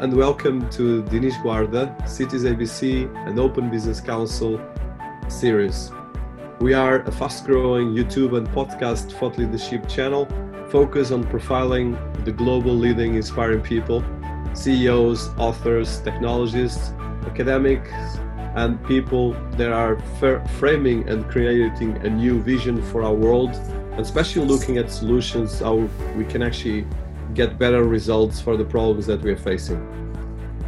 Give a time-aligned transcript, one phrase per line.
[0.00, 4.58] And welcome to Dinis Guarda, Cities ABC and Open Business Council
[5.28, 5.92] series.
[6.58, 10.26] We are a fast growing YouTube and podcast thought leadership channel
[10.70, 14.02] focused on profiling the global leading inspiring people,
[14.54, 16.92] CEOs, authors, technologists,
[17.26, 17.92] academics,
[18.56, 20.00] and people that are
[20.58, 25.86] framing and creating a new vision for our world, and especially looking at solutions how
[26.16, 26.86] we can actually
[27.34, 29.80] get better results for the problems that we are facing.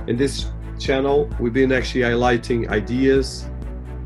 [0.06, 0.46] In this
[0.78, 3.48] channel, we've been actually highlighting ideas,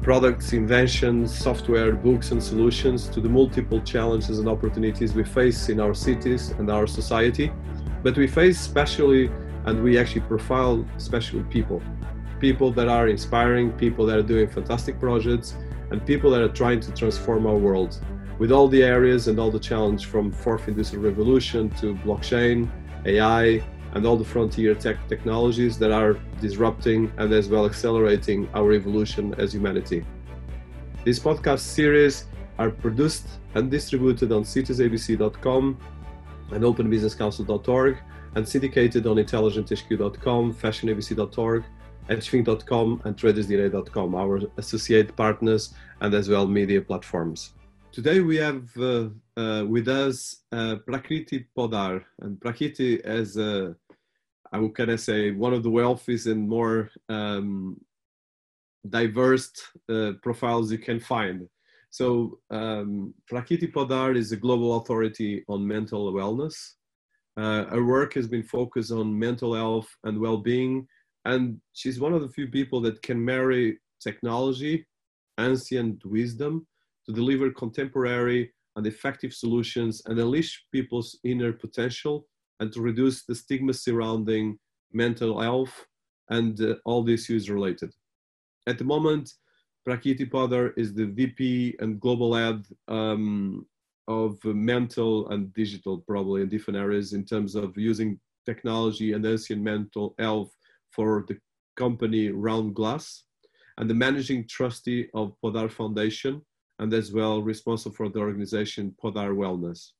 [0.02, 5.80] products, inventions, software, books, and solutions to the multiple challenges and opportunities we face in
[5.80, 7.52] our cities and our society.
[8.02, 9.30] But we face especially,
[9.64, 11.82] and we actually profile especially people
[12.38, 15.54] people that are inspiring, people that are doing fantastic projects,
[15.90, 17.98] and people that are trying to transform our world
[18.38, 22.68] with all the areas and all the challenge from fourth industrial revolution to blockchain,
[23.04, 23.62] AI,
[23.94, 29.34] and all the frontier tech technologies that are disrupting and as well accelerating our evolution
[29.38, 30.04] as humanity.
[31.04, 32.26] These podcast series
[32.58, 35.78] are produced and distributed on citiesabc.com
[36.52, 37.96] and openbusinesscouncil.org
[38.34, 41.64] and syndicated on intelligenthq.com, fashionabc.org,
[42.08, 47.54] hedgethink.com and tradersdna.com, our associate partners and as well media platforms.
[47.96, 49.08] Today we have uh,
[49.38, 53.72] uh, with us uh, Prakriti Poddar, and Prakriti is, uh,
[54.52, 57.80] I kind of say, one of the wealthiest and more um,
[58.90, 59.50] diverse
[59.88, 61.48] uh, profiles you can find.
[61.88, 66.74] So um, Prakriti Poddar is a global authority on mental wellness.
[67.38, 70.86] Uh, her work has been focused on mental health and well-being,
[71.24, 74.86] and she's one of the few people that can marry technology,
[75.40, 76.66] ancient wisdom,
[77.06, 82.26] to deliver contemporary and effective solutions and unleash people's inner potential
[82.60, 84.58] and to reduce the stigma surrounding
[84.92, 85.86] mental health
[86.30, 87.92] and uh, all the issues related.
[88.66, 89.32] At the moment,
[89.84, 93.64] Prakriti Poddar is the VP and global head um,
[94.08, 99.62] of mental and digital, probably in different areas in terms of using technology and ancient
[99.62, 100.50] mental health
[100.90, 101.38] for the
[101.76, 103.22] company RoundGlass
[103.78, 106.42] and the managing trustee of Poddar Foundation,
[106.78, 109.92] and as well responsible for the organization Poddar Wellness.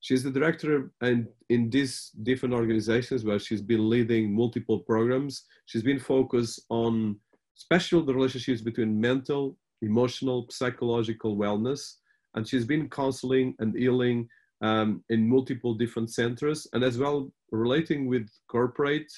[0.00, 5.44] She's the director and in these different organizations where she's been leading multiple programs.
[5.66, 7.18] She's been focused on
[7.54, 11.94] special the relationships between mental, emotional, psychological wellness,
[12.34, 14.28] and she's been counseling and healing
[14.60, 19.10] um, in multiple different centers, and as well relating with corporate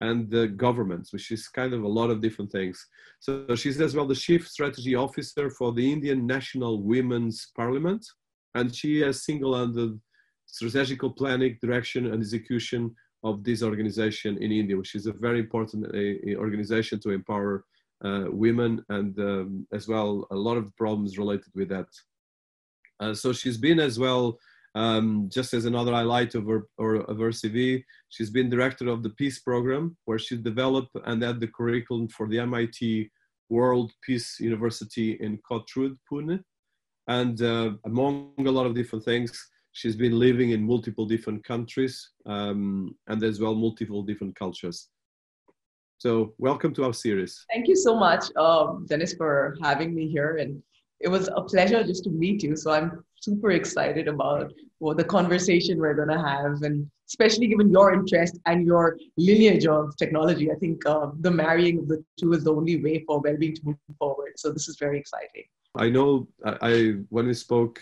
[0.00, 2.86] and the governments, which is kind of a lot of different things.
[3.20, 8.06] So she's as well the chief strategy officer for the Indian National Women's Parliament,
[8.54, 10.00] and she has single-handed
[10.46, 12.94] strategical planning, direction, and execution
[13.24, 17.64] of this organization in India, which is a very important uh, organization to empower
[18.04, 21.88] uh, women and um, as well a lot of problems related with that.
[23.00, 24.38] Uh, so she's been as well
[24.74, 29.02] um, just as another highlight of her, or of her CV, she's been director of
[29.02, 33.10] the Peace Program, where she developed and had the curriculum for the MIT
[33.48, 36.42] World Peace University in Kothrud, Pune.
[37.08, 39.32] And uh, among a lot of different things,
[39.72, 44.88] she's been living in multiple different countries um, and as well multiple different cultures.
[45.98, 47.44] So welcome to our series.
[47.52, 50.36] Thank you so much, um, Dinis, for having me here.
[50.36, 50.62] And
[51.00, 52.54] it was a pleasure just to meet you.
[52.54, 57.70] So I'm super excited about what the conversation we're going to have, and especially given
[57.70, 60.50] your interest and your lineage of technology.
[60.50, 63.62] I think uh, the marrying of the two is the only way for well-being to
[63.64, 64.32] move forward.
[64.36, 65.44] So this is very exciting.
[65.76, 66.28] I know.
[66.44, 67.80] I, when we spoke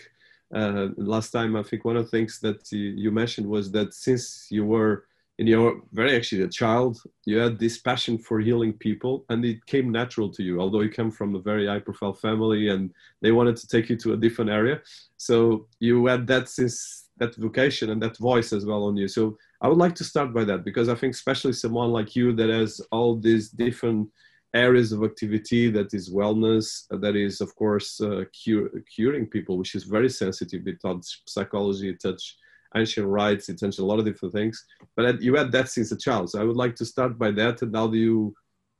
[0.53, 4.47] uh, last time, I think one of the things that you mentioned was that since
[4.49, 5.05] you were
[5.39, 9.63] in your very actually a child you had this passion for healing people and it
[9.67, 12.91] came natural to you although you come from a very high profile family and
[13.21, 14.81] they wanted to take you to a different area.
[15.17, 19.07] So you had that since that vocation and that voice as well on you.
[19.07, 22.31] So i would like to start by that because i think especially someone like you
[22.31, 24.07] that has all these different
[24.53, 29.75] areas of activity that is wellness that is of course uh, cure, curing people which
[29.75, 30.67] is very sensitive.
[30.67, 32.37] It touch psychology it touch
[32.77, 34.65] ancient rites, it touched a lot of different things.
[34.95, 36.29] But you had that since a child.
[36.29, 37.61] So I would like to start by that.
[37.61, 38.33] And how you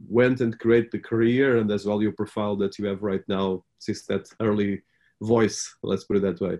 [0.07, 3.63] went and create the career and as well your profile that you have right now
[3.79, 4.81] since that early
[5.21, 6.59] voice, let's put it that way.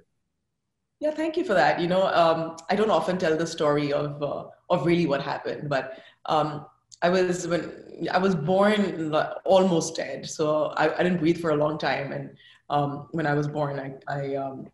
[0.99, 1.79] Yeah, thank you for that.
[1.79, 5.69] You know, um, I don't often tell the story of uh, of really what happened,
[5.69, 6.65] but um,
[7.03, 9.13] I was when I was born
[9.45, 12.11] almost dead, so I, I didn't breathe for a long time.
[12.11, 12.31] And
[12.71, 14.71] um, when I was born, I I, um,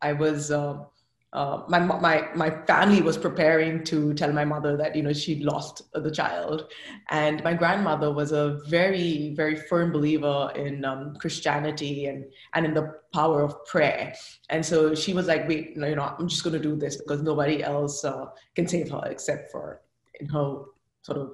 [0.00, 0.84] I was uh,
[1.32, 5.42] uh, my my my family was preparing to tell my mother that you know she'd
[5.42, 6.72] lost the child,
[7.10, 12.72] and my grandmother was a very very firm believer in um, Christianity and and in
[12.72, 14.14] the power of prayer,
[14.48, 17.22] and so she was like, wait, you know, I'm just going to do this because
[17.22, 19.82] nobody else uh, can save her except for
[20.20, 20.62] in her
[21.02, 21.30] sort of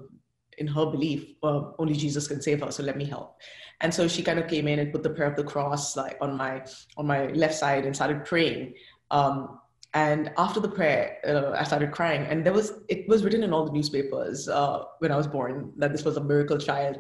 [0.59, 2.71] in her belief, uh, only Jesus can save her.
[2.71, 3.41] So let me help.
[3.81, 6.17] And so she kind of came in and put the prayer of the cross like
[6.21, 6.65] on my
[6.97, 8.75] on my left side and started praying.
[9.11, 9.61] Um,
[9.95, 12.23] and after the prayer uh, i started crying.
[12.27, 15.73] And there was it was written in all the newspapers uh, when i was born
[15.79, 16.99] that this was a miracle child.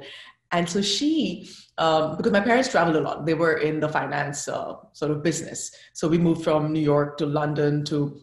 [0.53, 4.49] And so she um, because my parents traveled a lot they were in the finance
[4.49, 5.73] uh, sort of business.
[5.93, 8.21] So we moved from new york to london to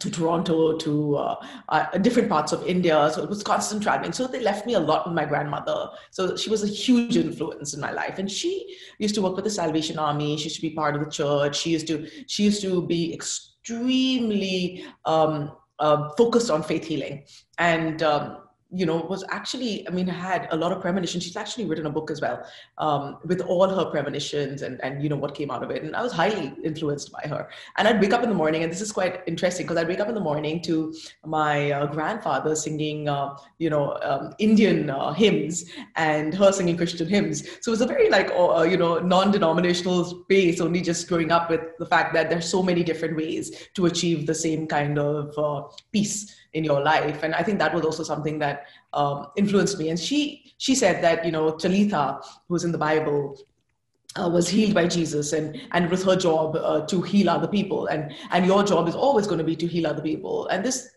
[0.00, 3.10] to Toronto, to uh, uh, different parts of India.
[3.12, 4.12] So it was constant traveling.
[4.12, 5.88] So they left me a lot with my grandmother.
[6.10, 8.18] So she was a huge influence in my life.
[8.18, 10.36] And she used to work with the Salvation Army.
[10.36, 11.56] She used to be part of the church.
[11.56, 17.24] She used to she used to be extremely um, uh, focused on faith healing
[17.58, 18.38] and um,
[18.74, 21.24] you know was actually i mean had a lot of premonitions.
[21.24, 22.44] She's actually written a book as well
[22.78, 25.82] um, with all her premonitions and and you know what came out of it.
[25.82, 27.48] And i was highly influenced by her.
[27.76, 30.00] And i'd wake up in the morning and this is quite interesting because i'd wake
[30.00, 30.94] up in the morning to
[31.24, 35.64] my uh, grandfather singing uh, you know um, indian uh, hymns
[35.96, 37.42] and her singing christian hymns.
[37.60, 41.50] So it was a very like uh, you know non-denominational space only just growing up
[41.50, 45.36] with the fact that there's so many different ways to achieve the same kind of
[45.38, 49.78] uh, peace in your life and i think that was also something that um, influenced
[49.78, 53.36] me and she she said that you know talitha who's in the bible
[54.16, 57.48] uh, was healed by Jesus, and and it was her job uh, to heal other
[57.48, 60.46] people, and and your job is always going to be to heal other people.
[60.48, 60.90] And this,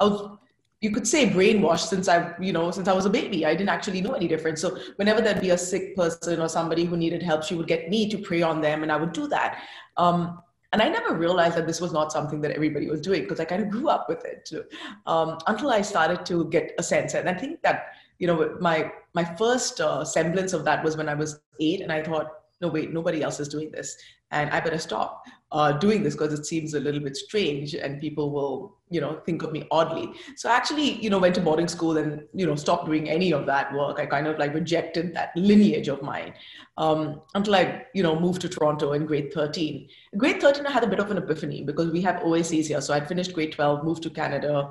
[0.00, 0.38] I was,
[0.80, 3.44] you could say brainwashed since I, you know, since I was a baby.
[3.46, 4.58] I didn't actually know any different.
[4.58, 7.88] So whenever there'd be a sick person or somebody who needed help, she would get
[7.88, 9.62] me to pray on them, and I would do that.
[9.96, 10.40] Um,
[10.72, 13.44] and I never realized that this was not something that everybody was doing because I
[13.44, 14.64] kind of grew up with it too,
[15.06, 17.14] um, until I started to get a sense.
[17.14, 21.08] And I think that you know my my first uh, semblance of that was when
[21.08, 22.26] I was eight, and I thought,
[22.60, 23.96] no wait, nobody else is doing this,
[24.30, 28.00] and I better stop uh, doing this because it seems a little bit strange, and
[28.00, 30.12] people will you know think of me oddly.
[30.36, 33.32] So I actually you know went to boarding school and you know stopped doing any
[33.32, 33.98] of that work.
[33.98, 36.34] I kind of like rejected that lineage of mine
[36.78, 40.84] um, until i you know moved to toronto in grade 13 grade 13 i had
[40.84, 42.80] a bit of an epiphany because we have oases here.
[42.80, 44.70] So i'd finished grade 12 moved to canada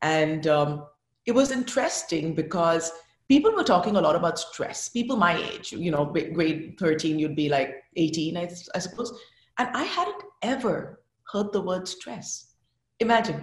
[0.00, 0.86] and um,
[1.26, 2.90] it was interesting because
[3.28, 4.88] people were talking a lot about stress.
[4.88, 9.12] People my age you know grade 13 you'd be like 18 I, I suppose
[9.58, 11.00] and i hadn't ever
[11.32, 12.52] heard the word stress
[13.02, 13.42] Imagine,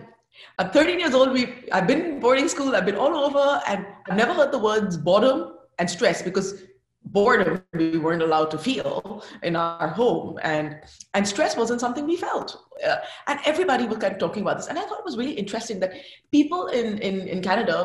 [0.57, 1.33] I'm 13 years old.
[1.33, 2.75] We, I've been in boarding school.
[2.75, 6.63] I've been all over, and I've never heard the words boredom and stress because
[7.03, 10.77] boredom we weren't allowed to feel in our home and
[11.13, 12.55] and stress wasn't something we felt
[12.85, 12.97] uh,
[13.27, 15.79] and everybody was kind of talking about this and i thought it was really interesting
[15.79, 15.91] that
[16.29, 17.75] people in in, in canada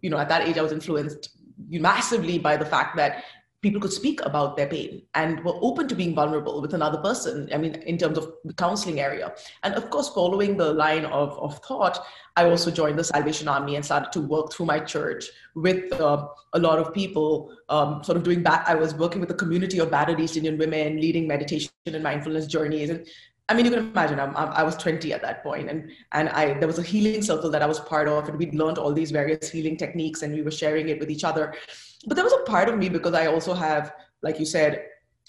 [0.00, 1.30] you know at that age i was influenced
[1.68, 3.24] massively by the fact that
[3.62, 7.48] people could speak about their pain and were open to being vulnerable with another person
[7.54, 9.32] i mean in terms of the counseling area.
[9.62, 12.04] And of course following the line of, of thought
[12.36, 16.26] i also joined the salvation army and started to work through my church with uh,
[16.54, 19.78] a lot of people um, sort of doing that i was working with a community
[19.78, 22.90] of battered east indian women leading meditation and mindfulness journeys.
[22.90, 23.06] And
[23.52, 24.18] I mean, you can imagine.
[24.18, 27.50] I'm, i was 20 at that point, and and I there was a healing circle
[27.50, 30.42] that I was part of, and we'd learned all these various healing techniques, and we
[30.42, 31.54] were sharing it with each other
[32.06, 34.86] but there was a part of me because I also have, like you said,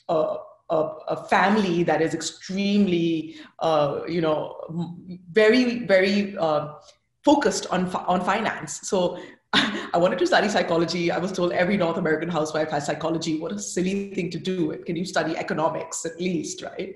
[0.09, 0.37] a,
[0.69, 4.89] a, a family that is extremely, uh, you know,
[5.31, 6.73] very, very uh,
[7.23, 8.81] focused on on finance.
[8.83, 9.19] So
[9.93, 11.11] I wanted to study psychology.
[11.11, 13.39] I was told every North American housewife has psychology.
[13.39, 14.75] What a silly thing to do.
[14.85, 16.95] Can you study economics at least, right?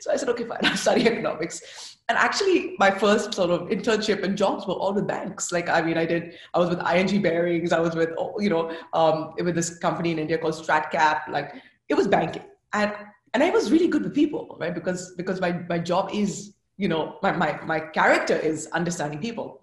[0.00, 1.98] So I said, okay, fine, I'll study economics.
[2.08, 5.52] And actually, my first sort of internship and jobs were all with banks.
[5.52, 8.76] Like, I mean, I did, I was with ING Barings, I was with, you know,
[8.92, 11.28] um, with this company in India called StratCap.
[11.28, 11.54] Like,
[11.88, 12.42] it was banking.
[12.72, 12.92] And,
[13.34, 14.74] and I was really good with people, right?
[14.74, 19.61] Because, because my, my job is, you know, my, my, my character is understanding people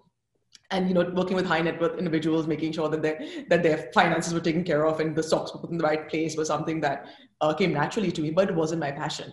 [0.70, 3.90] and you know working with high net worth individuals making sure that their that their
[3.92, 6.48] finances were taken care of and the stocks were put in the right place was
[6.48, 7.06] something that
[7.40, 9.32] uh, came naturally to me but it wasn't my passion.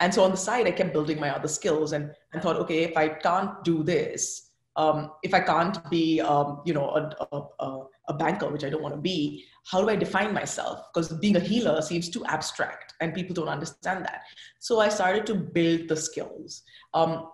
[0.00, 2.82] And so on the side i kept building my other skills and, and thought okay
[2.82, 7.86] if i can't do this um, if i can't be um, you know a, a,
[8.08, 10.86] a banker which i don't want to be how do i define myself?
[10.92, 14.22] Because being a healer seems too abstract and people don't understand that.
[14.60, 16.62] So i started to build the skills.
[16.92, 17.30] Um,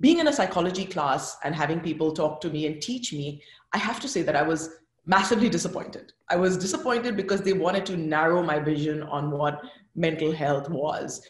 [0.00, 3.78] being in a psychology class and having people talk to me and teach me, I
[3.78, 4.70] have to say that I was
[5.06, 6.12] massively disappointed.
[6.28, 9.60] I was disappointed because they wanted to narrow my vision on what
[9.94, 11.28] mental health was.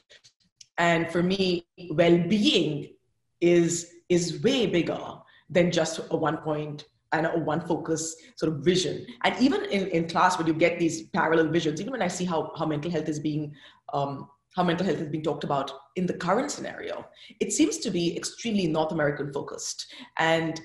[0.79, 2.95] And for me, well being
[3.41, 5.01] is is way bigger
[5.51, 9.07] than just a one point and a one focus sort of vision.
[9.23, 12.25] And even in, in class, when you get these parallel visions, even when I see
[12.25, 13.55] how, how mental health is being
[13.93, 17.05] um, how mental health is being talked about in the current scenario,
[17.41, 19.87] it seems to be extremely North American focused.
[20.19, 20.61] And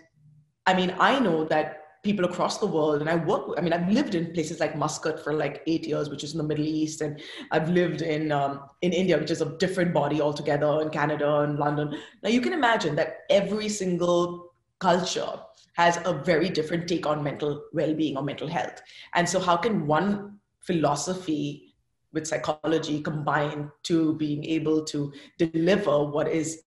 [0.65, 3.89] I mean, I know that people across the world and i work i mean i've
[3.89, 7.01] lived in places like muscat for like eight years which is in the middle east
[7.01, 11.39] and i've lived in um, in india which is a different body altogether in canada
[11.39, 11.93] and london.
[12.24, 15.29] Now you can imagine that every single culture
[15.74, 18.81] has a very different take on mental well-being or mental health.
[19.13, 21.68] And so how can one philosophy
[22.13, 26.63] with psychology combined to being able to deliver what is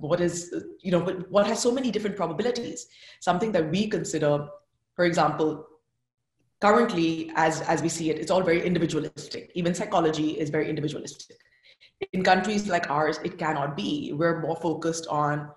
[0.00, 2.88] what is you know what has so many different probabilities.
[3.20, 4.48] Something that we consider
[4.94, 5.66] for example
[6.60, 9.50] currently as as we see it it's all very individualistic.
[9.54, 11.36] Even psychology is very individualistic.
[12.12, 14.12] In countries like ours it cannot be.
[14.12, 15.50] We're more focused on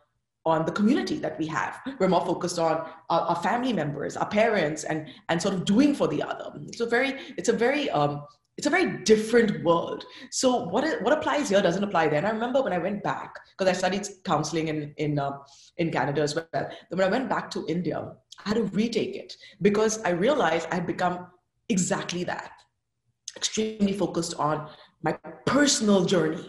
[0.46, 1.80] on the community that we have.
[2.00, 5.94] We're more focused on our, our family members our parents and and sort of doing
[5.94, 6.52] for the other.
[6.82, 8.24] A very it's a very um,
[8.60, 10.04] it's a very different world.
[10.32, 12.18] So what what applies here doesn't apply there.
[12.18, 15.32] And I remember when I went back because I studied counseling in in uh,
[15.78, 16.66] in Canada as well.
[16.90, 17.98] When I went back to India,
[18.44, 21.28] I had to retake it because I realized I had become
[21.70, 22.52] exactly that,
[23.38, 24.68] extremely focused on
[25.04, 25.14] my
[25.46, 26.46] personal journey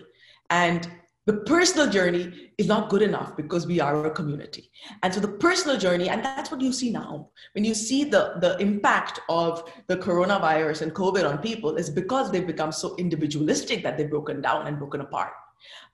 [0.65, 0.91] and
[1.31, 4.69] the personal journey is not good enough because we are a community.
[5.05, 7.29] And so the personal journey and that's what you see now.
[7.53, 12.33] When you see the the impact of the coronavirus and covid on people is because
[12.33, 15.35] they've become so individualistic that they've broken down and broken apart.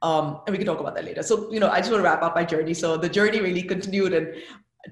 [0.01, 1.23] Um, and we can talk about that later.
[1.23, 2.75] So you know i just want to wrap up my journey.
[2.85, 4.27] So the journey really continued and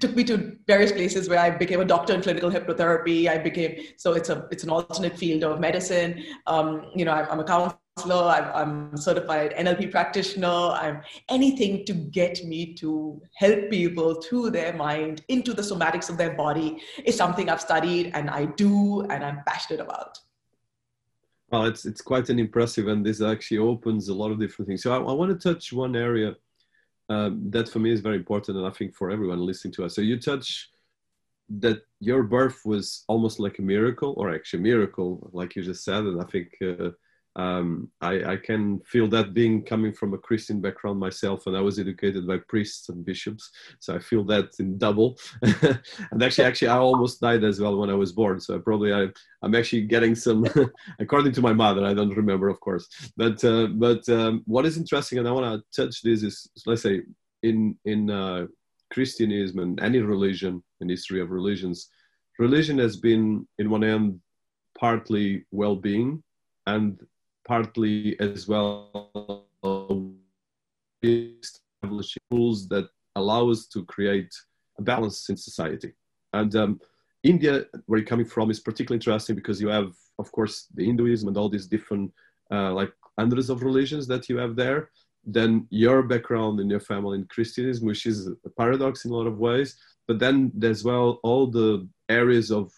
[0.01, 3.29] took me to various places where I became a doctor in clinical hypnotherapy.
[3.29, 6.23] I became so it's a it's an alternate field of medicine.
[6.47, 11.85] Um, you know, I'm, I'm a counselor counselor, I'm, I'm certified NLP practitioner, I'm anything
[11.87, 16.83] to get me to help people through their mind into the somatics of their body
[17.05, 20.19] is something I've studied and I do and I'm passionate about.
[21.51, 24.83] Well, it's it's quite an impressive, and this actually opens a lot of different things.
[24.83, 26.35] So I, I want to touch one area
[27.09, 29.95] um, that for me is very important, and I think for everyone listening to us.
[29.95, 30.71] So you touch
[31.61, 35.85] that your birth was almost like a miracle, or actually a miracle, like you just
[35.85, 36.91] said, and I think uh,
[37.37, 41.61] um, I, I, can feel that being coming from a Christian background myself, and I
[41.61, 43.51] was educated by priests and bishops,
[43.81, 45.19] so I feel that in double.
[45.43, 48.93] and actually, actually, I almost died as well when I was born, so I probably
[48.93, 49.09] I,
[49.43, 50.47] I'm actually getting some,
[51.01, 51.85] according to my mother.
[51.85, 52.87] I don't remember, of course,
[53.17, 56.83] but uh, but um, what is interesting, and I want to touch this is let's
[56.83, 57.03] say
[57.43, 58.47] in in uh,
[58.93, 61.89] Christianism and any religion in history of religions,
[62.39, 64.21] religion has been in one end
[64.79, 66.23] partly well-being
[66.67, 67.01] and
[67.47, 69.45] partly as well
[71.03, 74.33] establishing rules that allow us to create
[74.79, 75.93] a balance in society.
[76.33, 76.81] And um,
[77.23, 81.29] India, where you're coming from, is particularly interesting because you have, of course, the Hinduism
[81.29, 82.13] and all these different,
[82.51, 84.91] uh, like hundreds of religions that you have there.
[85.25, 89.27] Then your background in your family in Christianism, which is a paradox in a lot
[89.27, 89.77] of ways.
[90.07, 92.73] But then there's well all the areas of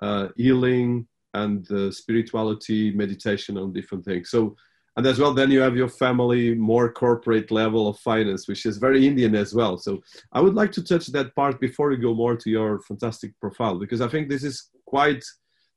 [0.00, 4.30] uh, healing, and uh, spirituality, meditation on different things.
[4.30, 4.56] So,
[4.96, 8.78] and as well, then you have your family, more corporate level of finance, which is
[8.78, 9.76] very Indian as well.
[9.76, 10.00] So,
[10.32, 13.78] I would like to touch that part before we go more to your fantastic profile,
[13.78, 15.24] because I think this is quite,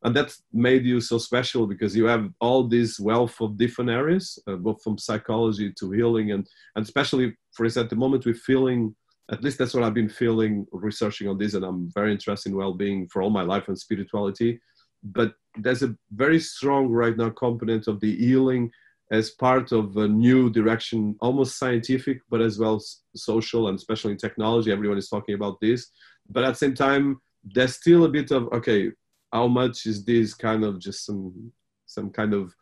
[0.03, 4.37] and that made you so special because you have all this wealth of different areas,
[4.47, 8.35] uh, both from psychology to healing, and and especially for instance, at the moment we're
[8.35, 8.95] feeling
[9.29, 12.55] at least that's what I've been feeling researching on this, and I'm very interested in
[12.55, 14.61] well-being for all my life and spirituality
[15.03, 18.71] but there's a very strong right now component of the healing
[19.11, 22.81] as part of a new direction, almost scientific, but as well
[23.15, 24.71] social and especially in technology.
[24.71, 25.87] Everyone is talking about this,
[26.29, 28.91] but at the same time, there's still a bit of okay,
[29.31, 31.51] how much is this kind of just some
[31.85, 32.53] some kind of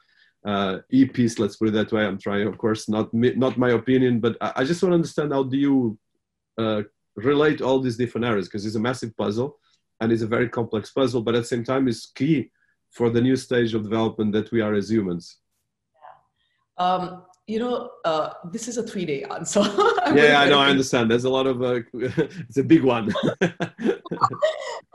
[0.46, 1.40] uh, e-piece?
[1.40, 2.06] Let's put it that way.
[2.06, 5.34] I'm trying, of course, not not my opinion, but I, I just want to understand
[5.34, 5.98] how do you
[6.60, 6.84] uh,
[7.16, 9.58] relate all these different areas because it's a massive puzzle
[10.00, 12.52] and it's a very complex puzzle, but at the same time it's key
[12.96, 15.40] for the new stage of development that we are as humans.
[16.80, 16.86] Yeah.
[16.86, 19.60] Um, you know, uh, this is a three-day answer.
[20.16, 20.60] yeah, I know.
[20.60, 21.12] I understand.
[21.12, 21.62] There's a lot of.
[21.62, 23.14] Uh, it's a big one.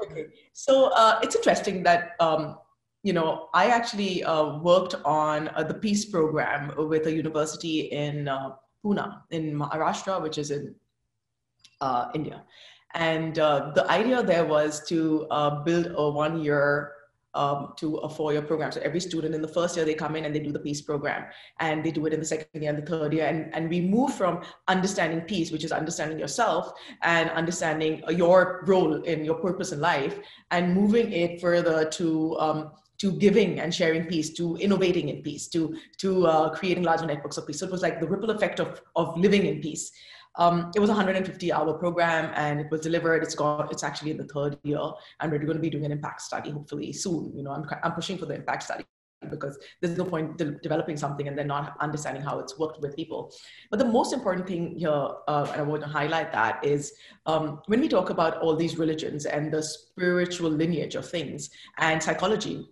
[0.02, 2.56] okay, so uh, it's interesting that um,
[3.02, 8.26] you know I actually uh, worked on uh, the peace program with a university in
[8.26, 10.74] uh, Pune in Maharashtra, which is in
[12.14, 12.42] India,
[12.94, 16.92] and uh, the idea there was to uh, build a one year
[17.34, 18.72] um, to a four-year program.
[18.72, 20.80] So every student in the first year they come in and they do the peace
[20.80, 21.26] program,
[21.58, 23.80] and they do it in the second year and the third year, and and we
[23.80, 26.72] move from understanding peace, which is understanding yourself
[27.02, 30.18] and understanding your role in your purpose in life,
[30.50, 35.48] and moving it further to um, to giving and sharing peace, to innovating in peace,
[35.48, 37.60] to to uh, creating larger networks of peace.
[37.60, 39.90] So it was like the ripple effect of of living in peace.
[40.36, 43.22] Um, it was a 150 hour program and it was delivered.
[43.22, 44.80] It's got, it's actually in the third year
[45.20, 47.32] and we're going to be doing an impact study hopefully soon.
[47.36, 48.84] You know, I'm, I'm pushing for the impact study
[49.28, 52.96] because there's no point de- developing something and then not understanding how it's worked with
[52.96, 53.32] people.
[53.70, 56.94] But the most important thing here, uh, and I want to highlight that, is
[57.26, 62.02] um, when we talk about all these religions and the spiritual lineage of things and
[62.02, 62.68] psychology,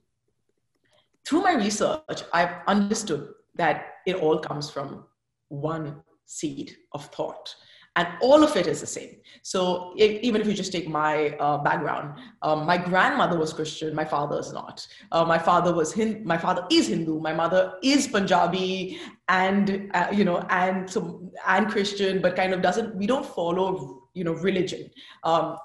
[1.27, 5.05] through my research, I've understood that it all comes from
[5.49, 7.55] one seed of thought.
[7.97, 9.17] And all of it is the same.
[9.43, 13.95] So if, even if you just take my uh, background um, my grandmother was christian
[13.95, 14.87] my father is not.
[15.11, 20.09] Uh, my father was Hind- my father is hindu my mother is punjabi and uh,
[20.13, 24.35] you know and so and christian but kind of doesn't we don't follow you know
[24.35, 24.91] religion.
[25.23, 25.57] Um,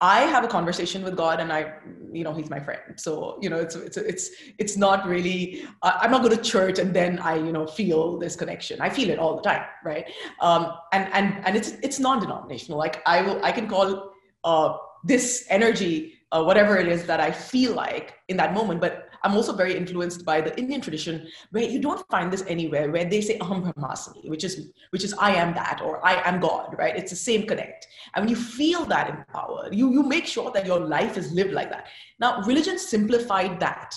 [0.00, 1.74] I have a conversation with God, and I,
[2.12, 2.80] you know, He's my friend.
[2.96, 5.64] So you know, it's it's it's it's not really.
[5.82, 8.80] I'm not going to church and then I, you know, feel this connection.
[8.80, 10.06] I feel it all the time, right?
[10.40, 12.78] Um, and and and it's it's non-denominational.
[12.78, 14.12] Like I will, I can call
[14.44, 19.07] uh, this energy uh, whatever it is that I feel like in that moment, but
[19.22, 23.04] I'm also very influenced by the Indian tradition where you don't find this anywhere where
[23.04, 26.74] they say Aham Brahmasmi, which is which is I am that or I am God,
[26.78, 26.96] right?
[26.96, 27.86] It's the same connect.
[28.14, 31.52] And when you feel that empowered, you you make sure that your life is lived
[31.52, 31.86] like that.
[32.20, 33.94] Now, religion simplified that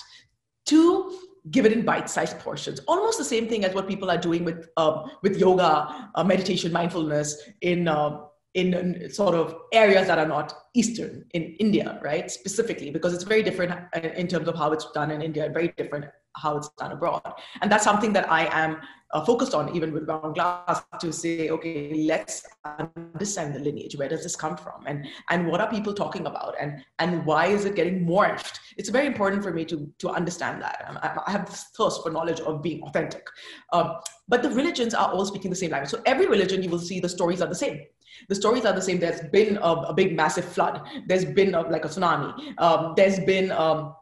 [0.66, 1.18] to
[1.50, 4.68] give it in bite-sized portions almost the same thing as what people are doing with
[4.76, 8.20] um, with yoga uh, meditation mindfulness in uh,
[8.54, 12.30] in sort of areas that are not Eastern in India, right?
[12.30, 15.68] Specifically, because it's very different uh, in terms of how it's done in India, very
[15.76, 16.04] different
[16.36, 17.22] how it's done abroad.
[17.60, 18.78] And that's something that I am
[19.12, 23.96] uh, focused on, even with RoundGlass, to say, okay, let's understand the lineage.
[23.96, 27.46] Where does this come from, and and what are people talking about, and and why
[27.46, 28.58] is it getting morphed?
[28.78, 30.84] It's very important for me to to understand that.
[30.88, 33.26] I, I have this thirst for knowledge of being authentic.
[33.72, 33.96] Um,
[34.28, 35.90] but the religions are all speaking the same language.
[35.90, 37.80] So every religion, you will see the stories are the same
[38.28, 38.98] the stories are the same.
[38.98, 40.82] There's been a, a big, massive flood.
[41.06, 42.58] There's been a, like a tsunami.
[42.58, 43.94] Um, there's been um,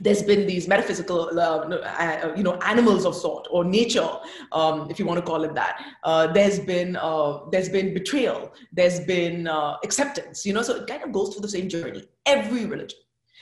[0.00, 4.08] there's been these metaphysical, uh, uh, you know, animals of sort or nature,
[4.52, 5.84] um, if you want to call it that.
[6.04, 8.52] Uh, there's been uh, there's been betrayal.
[8.72, 10.46] There's been uh, acceptance.
[10.46, 12.04] You know, so it kind of goes through the same journey.
[12.26, 12.98] Every religion.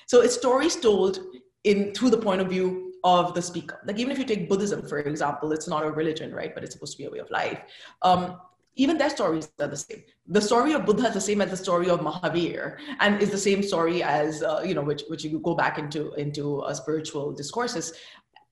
[0.07, 1.18] So it's stories told
[1.64, 3.79] in through the point of view of the speaker.
[3.87, 6.53] Like even if you take Buddhism, for example, it's not a religion, right?
[6.53, 7.61] But it's supposed to be a way of life.
[8.03, 8.40] Um,
[8.75, 10.03] even their stories are the same.
[10.27, 13.38] The story of Buddha is the same as the story of Mahavir, and is the
[13.38, 17.33] same story as uh, you know, which which you go back into into uh, spiritual
[17.33, 17.92] discourses.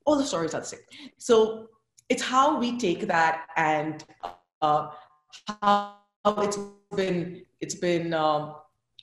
[0.07, 0.87] All the stories are the same.
[1.19, 1.69] So
[2.09, 4.05] it's how we take that and
[4.62, 4.90] uh,
[5.61, 5.97] how
[6.47, 6.59] it's
[6.95, 8.55] been it's been um,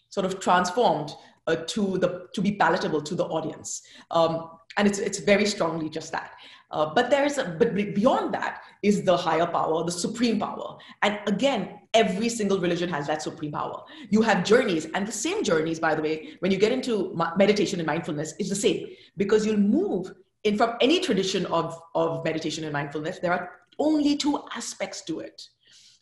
[0.09, 1.11] sort of transformed
[1.47, 5.89] uh, to the to be palatable to the audience, um, and it's it's very strongly
[5.89, 6.31] just that.
[6.71, 10.77] Uh, but there's a, but beyond that is the higher power, the supreme power.
[11.01, 13.83] And again, every single religion has that supreme power.
[14.09, 17.79] You have journeys, and the same journeys, by the way, when you get into meditation
[17.79, 22.63] and mindfulness, is the same because you'll move in from any tradition of, of meditation
[22.63, 23.19] and mindfulness.
[23.19, 25.41] There are only two aspects to it.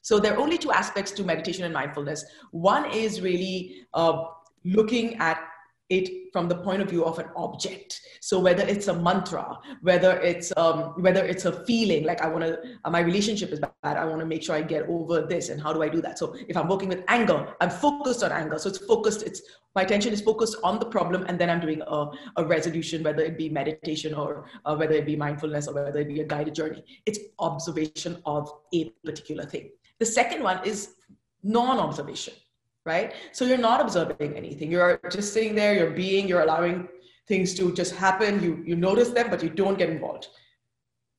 [0.01, 2.23] So there are only two aspects to meditation and mindfulness.
[2.51, 4.25] One is really uh,
[4.63, 5.39] looking at
[5.89, 7.99] it from the point of view of an object.
[8.21, 12.43] So whether it's a mantra whether it's um, whether it's a feeling like i want
[12.43, 15.49] to uh, my relationship is bad i want to make sure i get over this
[15.49, 16.19] and how do i do that?
[16.19, 18.57] So if i'm working with anger i'm focused on anger.
[18.57, 19.41] So it's focused it's
[19.75, 22.05] my attention is focused on the problem and then i'm doing a,
[22.37, 26.07] a resolution whether it be meditation or uh, whether it be mindfulness or whether it
[26.07, 26.83] be a guided journey.
[27.05, 29.71] It's observation of a particular thing.
[29.99, 30.95] The second one is
[31.43, 32.33] non-observation
[32.89, 33.13] right?
[33.31, 34.71] So you're not observing anything.
[34.71, 36.89] You're just sitting there, you're being, you're allowing
[37.27, 38.43] things to just happen.
[38.43, 40.27] You, you notice them, but you don't get involved.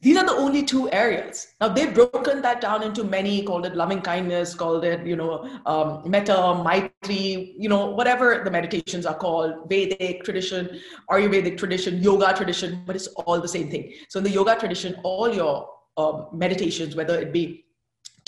[0.03, 1.49] These are the only two areas.
[1.61, 5.35] Now they've broken that down into many, called it loving kindness, called it, you know,
[5.67, 10.81] um, metta, maitri, you know, whatever the meditations are called, Vedic tradition,
[11.11, 13.93] Ayurvedic tradition, yoga tradition, but it's all the same thing.
[14.09, 17.67] So in the yoga tradition, all your um, meditations, whether it be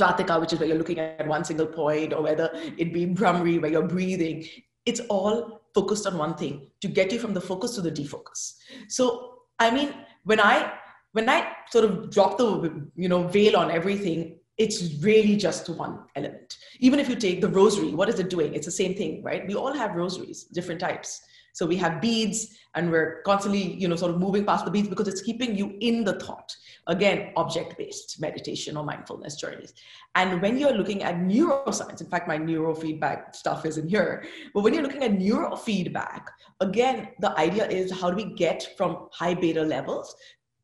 [0.02, 3.60] Trataka, which is where you're looking at one single point, or whether it be Bhramari,
[3.60, 4.44] where you're breathing,
[4.84, 8.54] it's all focused on one thing to get you from the focus to the defocus.
[8.88, 10.72] So, I mean, when I
[11.12, 16.00] when I sort of drop the you know veil on everything, it's really just one
[16.16, 16.56] element.
[16.80, 18.54] Even if you take the rosary, what is it doing?
[18.54, 19.46] It's the same thing, right?
[19.46, 21.20] We all have rosaries, different types,
[21.52, 24.88] So we have beads and we're constantly, you know, sort of moving past the beads
[24.88, 26.54] because it's keeping you in the thought.
[26.86, 29.74] Again, object-based meditation or mindfulness journeys.
[30.14, 34.62] And when you're looking at neuroscience, in fact, my neurofeedback stuff is in here, but
[34.62, 36.24] when you're looking at neurofeedback,
[36.60, 40.16] again, the idea is how do we get from high beta levels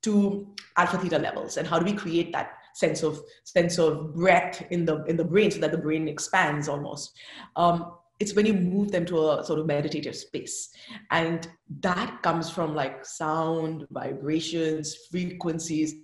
[0.03, 0.47] to
[0.77, 4.85] alpha theta levels and how do we create that sense of sense of breath in
[4.85, 7.13] the in the brain so that the brain expands almost
[7.57, 10.71] um, it's when you move them to a sort of meditative space.
[11.11, 11.49] And
[11.81, 15.95] that comes from like sound vibrations frequencies.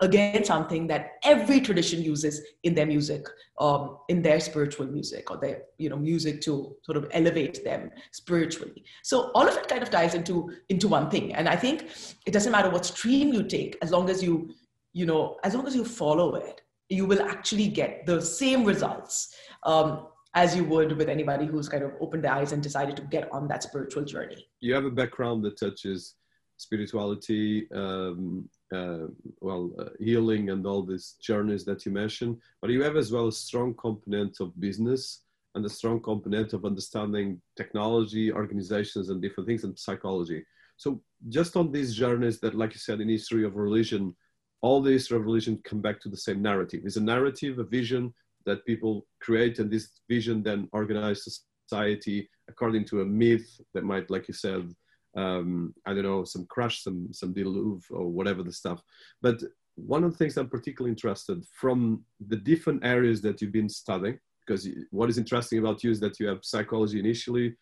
[0.00, 3.26] Again something that every tradition uses in their music
[3.58, 7.90] um, in their spiritual music or their you know music to sort of elevate them
[8.12, 8.84] spiritually.
[9.02, 11.34] So all of it kind of ties into into one thing.
[11.34, 11.88] And i think
[12.26, 14.54] it doesn't matter what stream you take as long as you
[14.92, 19.34] you know as long as you follow it you will actually get the same results
[19.64, 23.02] um, as you would with anybody who's kind of opened their eyes and decided to
[23.02, 24.48] get on that spiritual journey.
[24.60, 26.14] You have a background that touches
[26.56, 29.06] spirituality, um, uh,
[29.40, 33.28] well, uh, healing, and all these journeys that you mentioned, but you have as well
[33.28, 35.22] a strong component of business
[35.54, 40.44] and a strong component of understanding technology, organizations, and different things, and psychology.
[40.76, 44.16] So, just on these journeys that, like you said, in history of religion,
[44.62, 46.82] all the history of religion come back to the same narrative.
[46.84, 48.12] It's a narrative, a vision,
[48.46, 54.10] that people create and this vision then organize society according to a myth that might
[54.10, 54.70] like you said
[55.16, 58.82] um, i don't know some crush some some deluge or whatever the stuff.
[59.22, 59.40] But
[59.76, 64.18] one of the things i'm particularly interested from the different areas that you've been studying
[64.46, 67.54] because what is interesting about you is that you have psychology initially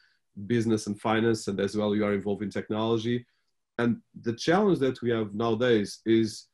[0.47, 3.25] business and finance and as well you are involved in technology.
[3.79, 6.49] And the challenge that we have nowadays is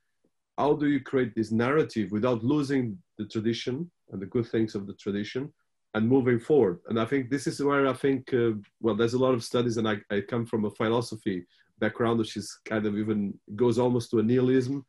[0.56, 4.86] how do you create this narrative without losing the tradition and the good things of
[4.86, 5.52] the tradition
[5.94, 6.80] and moving forward.
[6.88, 9.76] And I think this is where I think, uh, well, there's a lot of studies,
[9.76, 11.46] and I, I come from a philosophy
[11.78, 14.84] background, which is kind of even goes almost to a nihilism.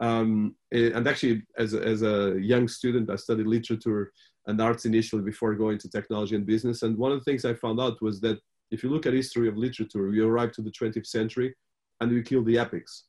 [0.00, 4.12] Um, and actually, as a, as a young student, I studied literature
[4.46, 6.82] and arts initially before going to technology and business.
[6.82, 8.38] And one of the things I found out was that
[8.70, 11.54] if you look at history of literature, we arrive to the 20th century
[12.00, 13.04] and we kill the epics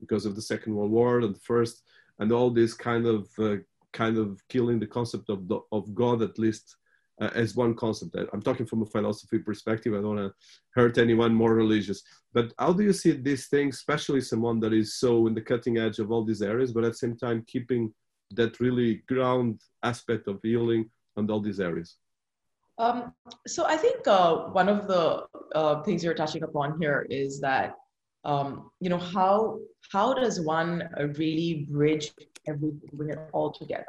[0.00, 1.82] because of the Second World War and the First,
[2.18, 3.56] and all this kind of uh,
[3.94, 6.76] kind of killing the concept of, the, of God at least
[7.20, 8.16] uh, as one concept.
[8.32, 9.94] I'm talking from a philosophy perspective.
[9.94, 10.34] I don't want to
[10.74, 12.02] hurt anyone more religious.
[12.32, 15.78] But how do you see these things, especially someone that is so in the cutting
[15.78, 17.94] edge of all these areas, but at the same time keeping
[18.32, 21.96] that really ground aspect of healing and all these areas?
[22.78, 23.12] Um,
[23.46, 27.76] so I think uh, one of the uh, things you're touching upon here is that
[28.24, 29.58] um, you know how
[29.92, 32.12] how does one uh, really bridge
[32.46, 33.84] everything, bring it all together,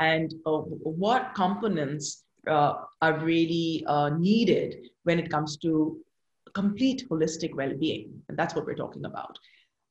[0.00, 5.98] and uh, what components uh, are really uh, needed when it comes to
[6.54, 9.38] complete holistic well-being, and that's what we're talking about.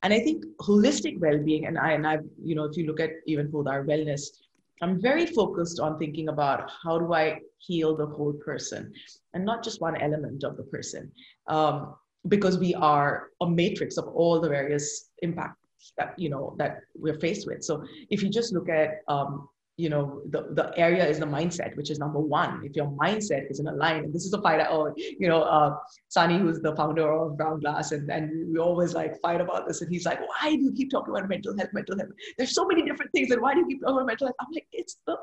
[0.02, 3.10] And I think holistic well-being, and I and I, you know, if you look at
[3.26, 4.22] even for our wellness,
[4.82, 8.92] I'm very focused on thinking about how do I heal the whole person,
[9.32, 11.10] and not just one element of the person.
[11.48, 11.96] Um,
[12.28, 17.18] because we are a matrix of all the various impacts that you know that we're
[17.20, 17.62] faced with.
[17.62, 21.76] So if you just look at um, you know the, the area is the mindset
[21.76, 22.62] which is number one.
[22.64, 25.42] If your mindset is in a line and this is a fight oh you know
[25.42, 25.76] uh
[26.08, 29.90] Sunny who's the founder of RoundGlass and, and we always like fight about this and
[29.90, 32.10] he's like why do you keep talking about mental health mental health?
[32.38, 34.36] There's so many different things and why do you keep talking about mental health?
[34.40, 35.16] I'm like it's the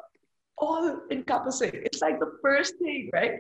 [0.62, 1.71] all encompassing.
[1.74, 3.34] It's like the first thing, right?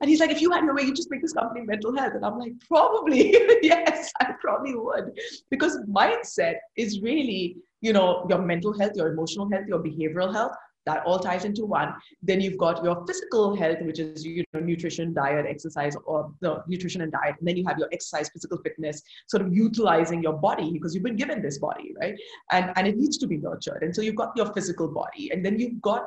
[0.00, 2.14] And he's like, if you had no way, you just make this company mental health.
[2.14, 5.18] And I'm like, probably, yes, I probably would.
[5.50, 10.52] Because mindset is really, you know, your mental health, your emotional health, your behavioral health.
[10.86, 11.92] That all ties into one.
[12.22, 16.64] Then you've got your physical health, which is you know nutrition, diet, exercise, or the
[16.66, 17.34] nutrition and diet.
[17.38, 21.04] And then you have your exercise, physical fitness, sort of utilizing your body because you've
[21.04, 22.14] been given this body, right?
[22.52, 23.82] And and it needs to be nurtured.
[23.82, 26.06] And so you've got your physical body, and then you've got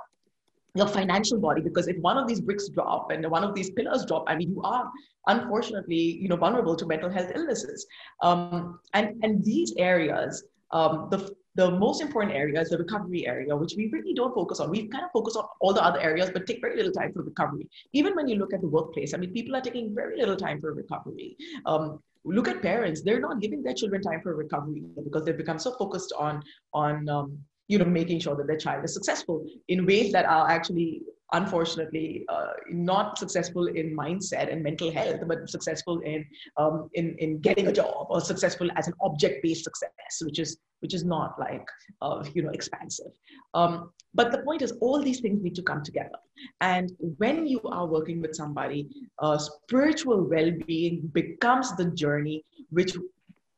[0.76, 4.06] your financial body because if one of these bricks drop and one of these pillars
[4.06, 4.90] drop i mean you are
[5.28, 7.86] unfortunately you know vulnerable to mental health illnesses
[8.22, 13.56] um, and and these areas um, the the most important area is the recovery area,
[13.56, 14.70] which we really don't focus on.
[14.70, 17.24] We kind of focus on all the other areas, but take very little time for
[17.24, 17.68] recovery.
[17.92, 20.62] Even when you look at the workplace, I mean, people are taking very little time
[20.62, 21.36] for recovery.
[21.66, 25.60] Um, look at parents; they're not giving their children time for recovery because they've become
[25.60, 26.42] so focused on
[26.74, 27.38] on um,
[27.72, 31.02] you know, making sure that their child is successful in ways that are actually
[31.34, 36.26] unfortunately uh, not successful in mindset and mental health but successful in
[36.58, 40.58] um, in in getting a job or successful as an object based success which is
[40.82, 41.66] which is not like
[42.02, 43.12] uh, you know expansive.
[43.54, 46.20] Um, but the point is all these things need to come together.
[46.60, 52.98] And when you are working with somebody uh, spiritual well-being becomes the journey which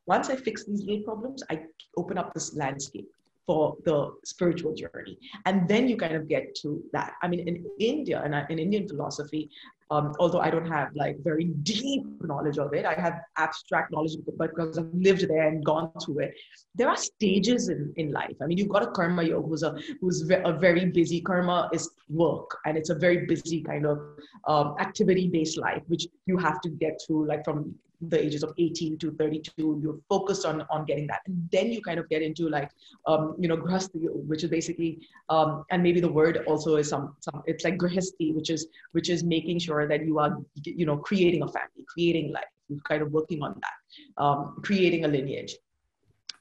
[0.06, 1.54] once i fix these little problems i
[1.96, 3.08] open up this landscape
[3.46, 5.18] for the spiritual journey.
[5.44, 7.14] And then you kind of get to that.
[7.22, 9.50] I mean, in India and in Indian philosophy,
[9.90, 14.16] um, although I don't have like very deep knowledge of it, I have abstract knowledge
[14.38, 16.34] but because I've lived there and gone through it.
[16.74, 18.36] There are stages in, in life.
[18.42, 21.90] I mean, you've got a karma yoga who's a who's a very busy karma is
[22.08, 23.98] work, and it's a very busy kind of
[24.46, 27.74] um, activity based life, which you have to get through like from
[28.10, 31.80] the ages of 18 to 32 you're focused on on getting that and then you
[31.82, 32.70] kind of get into like
[33.06, 37.16] um, you know grihasti which is basically um, and maybe the word also is some,
[37.20, 40.32] some it's like grihasti which is which is making sure that you are
[40.64, 42.44] you know creating a family creating life.
[42.68, 45.54] You're kind of working on that um, creating a lineage.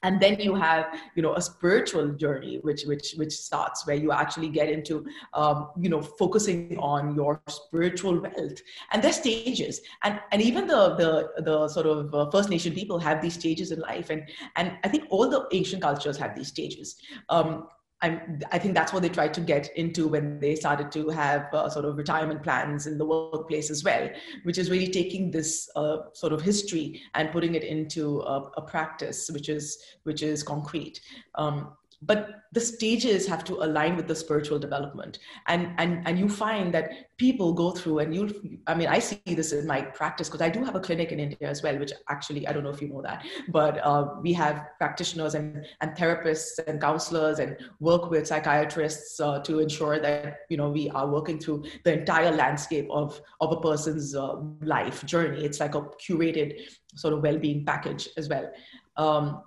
[0.05, 4.11] And then you have you know a spiritual journey which which which starts where you
[4.11, 8.59] actually get into um, you know focusing on your spiritual wealth.
[8.91, 9.79] And there's stages.
[10.03, 13.71] And and even the the the sort of uh, first nation people have these stages
[13.71, 14.09] in life.
[14.09, 14.23] And
[14.57, 16.97] and i think all the ancient cultures have these stages.
[17.29, 17.67] Um,
[18.03, 21.51] I'm, I think that's what they tried to get into when they started to have
[21.53, 24.09] uh, sort of retirement plans in the workplace as well,
[24.43, 28.61] which is really taking this uh, sort of history and putting it into a, a,
[28.61, 30.99] practice, which is which is concrete.
[31.35, 35.19] Um, but the stages have to align with the spiritual development.
[35.47, 38.31] And and and you find that people go through and you'll
[38.67, 41.19] i mean i see this in my practice because i do have a clinic in
[41.19, 44.33] india as well which actually i don't know if you know that but uh, we
[44.33, 50.39] have practitioners and, and therapists and counselors and work with psychiatrists uh, to ensure that
[50.49, 55.05] you know we are working through the entire landscape of of a person's uh, life
[55.05, 55.43] journey.
[55.43, 56.59] It's like a curated
[56.95, 58.51] sort of well-being package as well.
[58.97, 59.43] Um,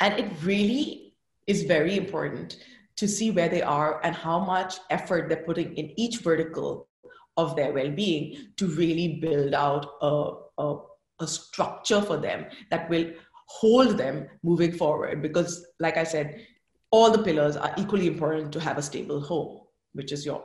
[0.00, 1.09] and it really
[1.50, 2.58] is very important
[2.96, 6.88] to see where they are and how much effort they're putting in each vertical
[7.36, 10.12] of their well-being to really build out a,
[10.58, 10.76] a,
[11.20, 13.10] a structure for them that will
[13.46, 15.22] hold them moving forward.
[15.22, 16.46] Because like i said
[16.90, 19.60] all the pillars are equally important to have a stable home
[19.92, 20.44] which is your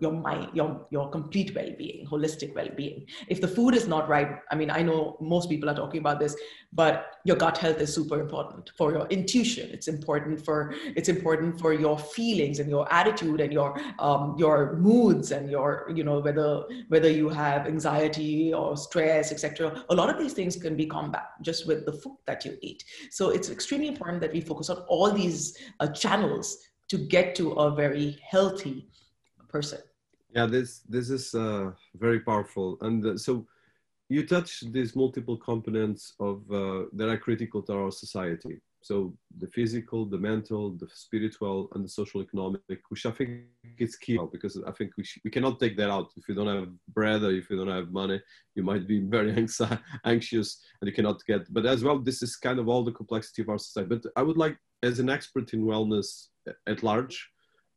[0.00, 3.06] your mind, your, your complete well-being, holistic well-being.
[3.28, 6.20] If the food is not right, I mean, I know most people are talking about
[6.20, 6.36] this,
[6.72, 9.70] but your gut health is super important for your intuition.
[9.72, 14.76] It's important for it's important for your feelings and your attitude and your um, your
[14.76, 19.84] moods and your you know whether whether you have anxiety or stress, etc.
[19.90, 22.84] A lot of these things can be combat just with the food that you eat.
[23.10, 27.52] So it's extremely important that we focus on all these uh, channels to get to
[27.52, 28.88] a very healthy
[29.50, 29.80] person.
[30.34, 32.78] Yeah this this is uh, very powerful.
[32.80, 33.46] And uh, so
[34.08, 38.60] you touch these multiple components of uh, that are critical to our society.
[38.82, 43.42] So the physical the mental the spiritual and the social economic which i think
[43.78, 46.08] is key because i think we, we cannot take that out.
[46.16, 48.20] If you don't have bread or if you don't have money
[48.54, 49.32] you might be very
[50.04, 50.48] anxious
[50.80, 53.50] and you cannot get but as well this is kind of all the complexity of
[53.50, 53.88] our society.
[53.94, 56.28] But i would like as an expert in wellness
[56.66, 57.16] at large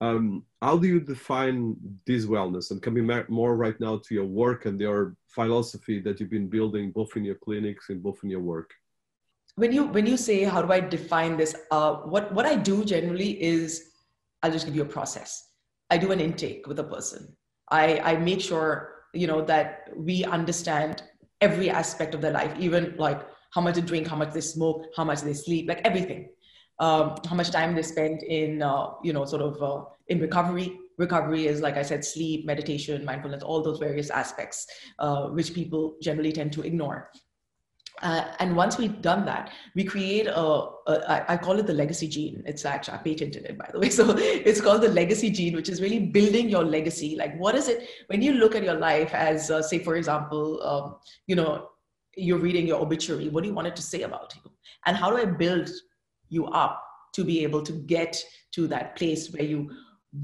[0.04, 2.72] um, how do you define this wellness?
[2.72, 6.92] And coming more right now to your work and your philosophy that you've been building
[6.92, 8.74] both in your clinics and both in your work.
[9.56, 12.84] When you when you say how do I define this, uh, what what I do
[12.84, 13.92] generally is
[14.42, 15.32] I'll just give you a process.
[15.90, 17.38] I do an intake with a person.
[17.70, 18.70] I I make sure
[19.14, 21.04] you know that we understand
[21.40, 24.88] every aspect of their life, even like how much they drink, how much they smoke,
[24.98, 26.30] how much they sleep, like everything
[26.84, 30.80] um, how much time they spend in, uh, you know, sort of uh, in recovery.
[30.98, 34.68] Recovery is, like I said, sleep, meditation, mindfulness, all those various aspects,
[35.00, 37.10] uh, which people generally tend to ignore.
[38.02, 40.46] Uh, and once we've done that, we create a,
[40.88, 42.44] a I call it the legacy gene.
[42.46, 43.90] It's actually, I patented it by the way.
[44.00, 47.16] So it's called the legacy gene, which is really building your legacy.
[47.16, 50.62] Like, what is it when you look at your life as, uh, say, for example,
[50.64, 50.96] um,
[51.28, 51.70] you know,
[52.18, 54.52] you're reading your obituary, what do you want it to say about you?
[54.86, 55.70] And how do I build
[56.34, 59.70] you up to be able to get to that place where you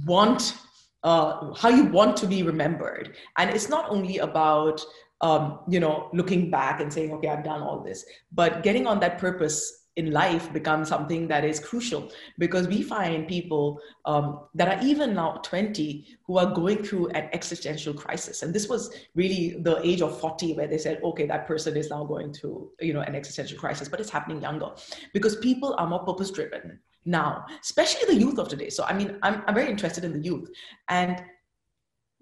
[0.06, 0.56] want
[1.04, 3.16] uh, how you want to be remembered.
[3.38, 4.84] And it's not only about
[5.22, 9.00] um, you know looking back and saying okay i've done all this but getting on
[9.02, 12.12] that purpose in life becomes something that is crucial.
[12.38, 17.30] Because we find people um, that are even now 20 who are going through an
[17.34, 18.44] existential crisis.
[18.44, 21.90] And this was really the age of 40 where they said okay that person is
[21.90, 24.72] now going through you know an existential crisis but it's happening younger.
[25.14, 28.70] Because people are more purpose driven now especially the youth of today.
[28.70, 30.50] So i mean i'm, I'm very interested in the youth.
[30.88, 31.24] And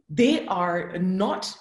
[0.10, 1.54] they are not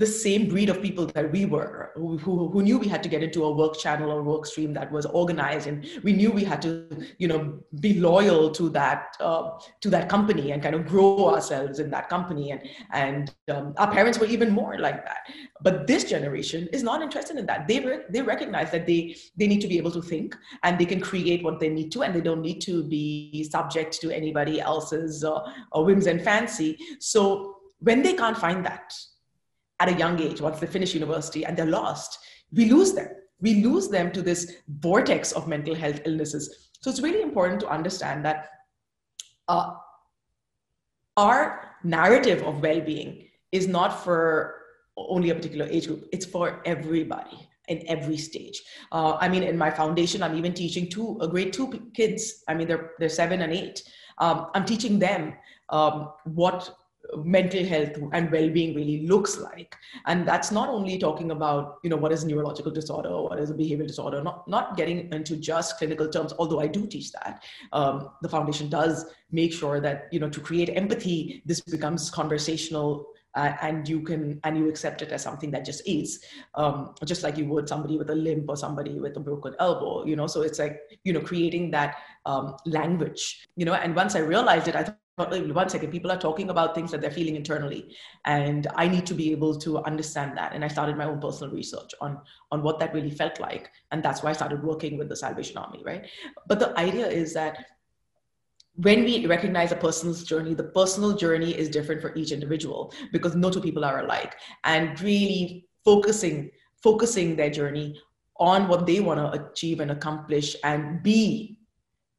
[0.00, 3.22] the same breed of people that we were, who, who, knew we had to get
[3.22, 6.62] into a work channel or work stream that was organized, and we knew we had
[6.62, 9.50] to, you know, be loyal to that uh,
[9.82, 12.50] to that company and kind of grow ourselves in that company.
[12.50, 15.28] And and um, our parents were even more like that.
[15.60, 17.68] But this generation is not interested in that.
[17.68, 20.86] They re- they recognize that they they need to be able to think and they
[20.86, 24.62] can create what they need to, and they don't need to be subject to anybody
[24.62, 25.40] else's uh,
[25.74, 26.78] whims and fancy.
[27.00, 28.94] So when they can't find that
[29.80, 32.18] at a young age, once they finish university and they're lost,
[32.52, 33.08] we lose them.
[33.40, 36.68] We lose them to this vortex of mental health illnesses.
[36.80, 38.48] So it's really important to understand that
[39.48, 39.74] uh,
[41.16, 44.56] our narrative of well being is not for
[44.96, 48.60] only a particular age group, it's for everybody in every stage.
[48.92, 52.42] Uh, I mean, in my foundation, I'm even teaching two, a grade two kids.
[52.48, 53.82] I mean, they're, they're seven and eight.
[54.18, 55.34] Um, I'm teaching them
[55.70, 56.74] um, what
[57.24, 59.76] mental health and well-being really looks like.
[60.06, 63.50] And that's not only talking about you know what is neurological disorder or what is
[63.50, 67.42] a behavioral disorder not not getting into just clinical terms although i do teach that.
[67.72, 73.06] Um, the foundation does make sure that you know to create empathy this becomes conversational
[73.36, 76.24] uh, and you can and you accept it as something that just is.
[76.56, 80.04] Um, just like you would somebody with a limp or somebody with a broken elbow
[80.04, 80.26] you know?
[80.26, 83.74] So it's like you know creating that um, language you know?
[83.74, 87.00] And once i realized it i thought one second people are talking about things that
[87.00, 87.94] they're feeling internally
[88.24, 91.52] and i need to be able to understand that and i started my own personal
[91.52, 92.18] research on
[92.52, 95.58] on what that really felt like and that's why i started working with the salvation
[95.58, 96.06] army right
[96.46, 97.66] but the idea is that
[98.76, 103.34] when we recognize a person's journey, the personal journey is different for each individual because
[103.34, 104.36] no two people are alike.
[104.64, 106.50] And really focusing,
[106.82, 108.00] focusing their journey
[108.38, 111.58] on what they want to achieve and accomplish and be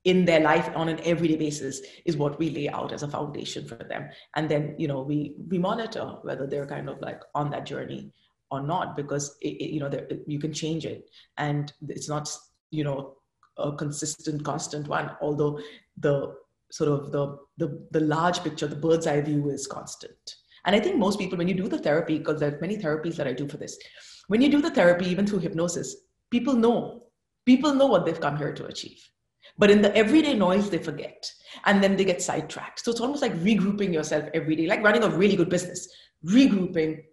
[0.05, 3.67] in their life on an everyday basis is what we lay out as a foundation
[3.67, 7.51] for them and then you know we we monitor whether they're kind of like on
[7.51, 8.11] that journey
[8.49, 9.91] or not because it, it, you know
[10.25, 12.27] you can change it and it's not
[12.71, 13.15] you know
[13.57, 15.59] a consistent constant one although
[15.97, 16.33] the
[16.71, 20.35] sort of the, the, the large picture, the bird's eye view is constant.
[20.65, 23.15] And I think most people, when you do the therapy, because there are many therapies
[23.17, 23.77] that I do for this,
[24.27, 25.95] when you do the therapy, even through hypnosis,
[26.29, 27.03] people know,
[27.45, 29.03] people know what they've come here to achieve.
[29.57, 31.31] But in the everyday noise, they forget.
[31.65, 32.83] And then they get sidetracked.
[32.83, 35.87] So it's almost like regrouping yourself every day, like running a really good business,
[36.25, 37.03] regrouping,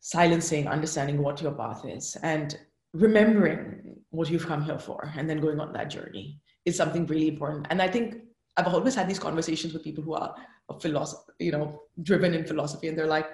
[0.00, 2.58] silencing, understanding what your path is, and
[2.92, 7.28] remembering what you've come here for, and then going on that journey is something really
[7.28, 7.66] important.
[7.70, 8.16] And I think
[8.56, 10.34] I've always had these conversations with people who are
[10.80, 13.26] philosophy, you know, driven in philosophy, and they're like,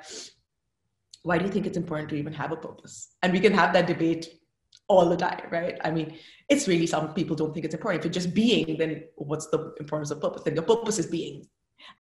[1.22, 3.72] "Why do you think it's important to even have a purpose?" And we can have
[3.72, 4.40] that debate
[4.88, 5.78] all the time, right?
[5.84, 6.16] I mean,
[6.48, 8.00] it's really some people don't think it's important.
[8.00, 10.42] If you're just being, then what's the importance of purpose?
[10.42, 11.46] Then your purpose is being,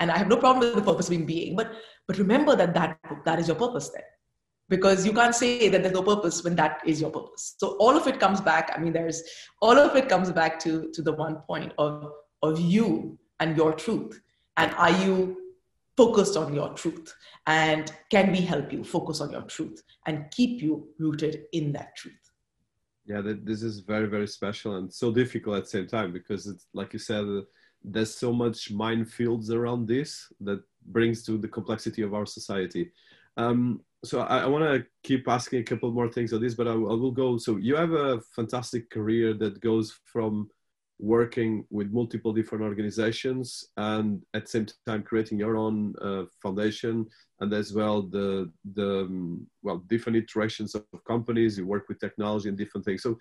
[0.00, 1.72] and I have no problem with the purpose being being, but
[2.06, 4.04] but remember that that that is your purpose then
[4.68, 7.96] because you can't say that there's no purpose when that is your purpose so all
[7.96, 9.22] of it comes back i mean there's
[9.62, 12.10] all of it comes back to to the one point of
[12.42, 14.20] of you and your truth?
[14.56, 15.36] And are you
[15.96, 17.14] focused on your truth?
[17.46, 21.96] And can we help you focus on your truth and keep you rooted in that
[21.96, 22.14] truth?
[23.06, 26.66] Yeah, this is very, very special and so difficult at the same time because it's
[26.74, 27.24] like you said,
[27.84, 32.90] there's so much minefields around this that brings to the complexity of our society.
[33.36, 36.66] Um, so I, I want to keep asking a couple more things on this, but
[36.66, 37.38] I, I, will go.
[37.38, 40.48] So you have a fantastic career that goes from
[40.98, 47.06] working with multiple different organizations and at the same time creating your own uh, foundation
[47.40, 52.48] and as well the the um, well different iterations of companies you work with technology
[52.48, 53.16] and different things so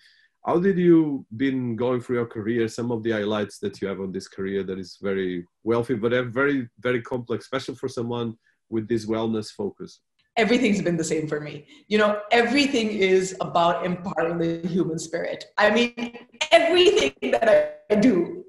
[0.46, 4.00] how did you been going through your career some of the highlights that you have
[4.00, 8.34] on this career that is very wealthy but very very complex especially for someone
[8.70, 10.00] with this wellness focus
[10.36, 11.66] everything's been the same for me.
[11.88, 15.46] You know, everything is about empowering the human spirit.
[15.56, 16.18] I mean,
[16.52, 18.44] everything that I do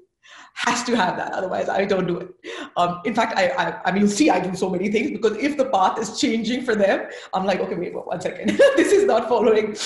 [0.54, 1.32] has to have that.
[1.32, 2.28] Otherwise, I don't do it.
[2.76, 5.36] Um, in fact, I, I, I mean, you'll see I do so many things because
[5.36, 8.50] if the path is changing for them, I'm like, okay, wait, one second.
[8.76, 9.76] this is not following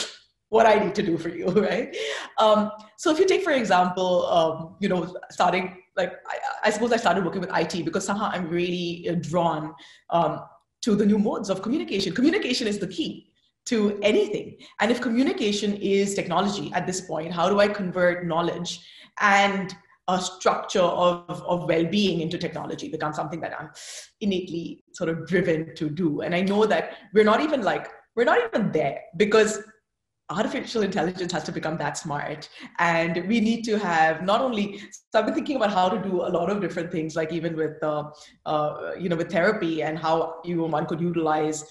[0.48, 1.94] what I need to do for you, right?
[2.38, 6.90] Um, so if you take, for example, um, you know, starting like I, I, suppose
[6.90, 9.74] I started working with IT because somehow I'm really uh, drawn
[10.08, 10.40] um,
[10.82, 12.14] to the new modes of communication.
[12.14, 13.31] Communication is the key
[13.66, 14.56] to anything.
[14.80, 18.80] And if communication is technology at this point, how do I convert knowledge
[19.20, 19.74] and
[20.08, 23.70] a structure of, of well-being into technology becomes something that I'm
[24.20, 26.22] innately sort of driven to do.
[26.22, 29.62] And I know that we're not even like, we're not even there because
[30.30, 32.48] artificial intelligence has to become that smart
[32.78, 34.78] and we need to have not only
[35.10, 37.54] so i've been thinking about how to do a lot of different things like even
[37.56, 38.04] with uh,
[38.46, 41.64] uh, you know with therapy and how you one could utilize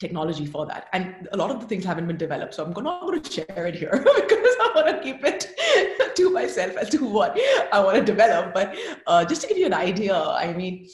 [0.00, 0.88] technology for that.
[0.92, 3.66] And a lot of the things haven't been developed so i'm not going to share
[3.66, 7.38] it here because i want to keep it to myself as to what
[7.72, 8.54] i want to develop.
[8.54, 8.76] But
[9.06, 10.88] uh, just to give you an idea i mean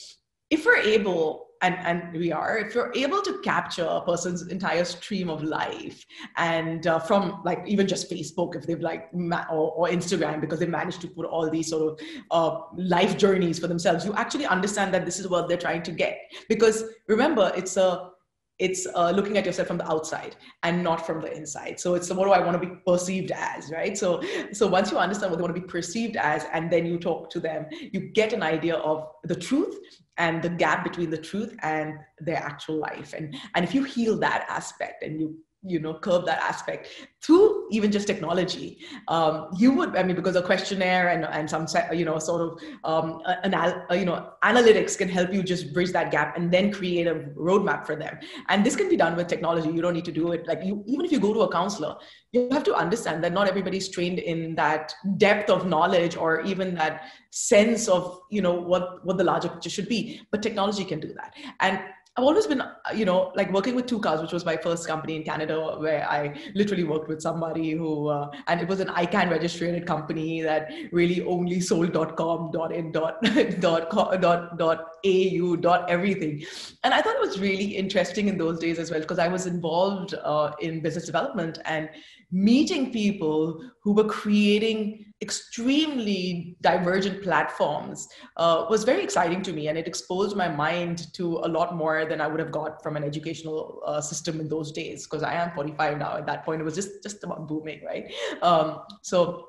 [0.50, 4.84] if we're able and, and we are if you're able to capture a person's entire
[4.84, 6.04] stream of life
[6.36, 10.58] and uh, from like even just facebook if they've like ma- or, or, instagram because
[10.58, 14.46] they managed to put all these sort of uh, life journeys for themselves you actually
[14.46, 16.18] understand that this is what they're trying to get.
[16.48, 18.10] Because remember it's a
[18.58, 21.78] it's uh, looking at yourself from the outside and not from the inside.
[21.78, 23.96] So it's what do i want to be perceived as right?
[23.96, 26.98] So so once you understand what they want to be perceived as and then you
[26.98, 29.76] talk to them you get an idea of the truth
[30.18, 33.12] and the gap between the truth and their actual life.
[33.16, 36.88] And and if you heal that aspect and you you know curb that aspect
[37.22, 38.78] through even just technology.
[39.08, 42.62] Um, you would i mean because a questionnaire and, and some you know sort of
[42.84, 47.06] um, anal- you know analytics can help you just bridge that gap and then create
[47.06, 48.18] a roadmap for them.
[48.48, 49.70] And this can be done with technology.
[49.70, 50.46] You don't need to do it.
[50.46, 51.96] Like you even if you go to a counselor
[52.36, 56.74] you have to understand that not everybody's trained in that depth of knowledge or even
[56.74, 60.20] that sense of you know what what the larger picture should be.
[60.30, 61.34] But technology can do that.
[61.60, 61.80] And
[62.18, 62.62] I've always been,
[62.94, 66.40] you know, like working with Tucows, which was my first company in Canada, where I
[66.54, 71.22] literally worked with somebody who, uh, and it was an ICANN registered company that really
[71.26, 73.22] only sold .com, .in, dot,
[73.60, 76.42] dot, dot, dot au, dot everything.
[76.84, 79.44] And I thought it was really interesting in those days as well, because I was
[79.44, 81.90] involved uh, in business development and
[82.30, 88.06] meeting people who were creating extremely divergent platforms
[88.36, 92.04] uh, was very exciting to me and it exposed my mind to a lot more
[92.04, 95.32] than i would have got from an educational uh, system in those days because i
[95.32, 96.16] am 45 now.
[96.16, 98.12] At that point it was just just about booming right?
[98.42, 99.48] Um, so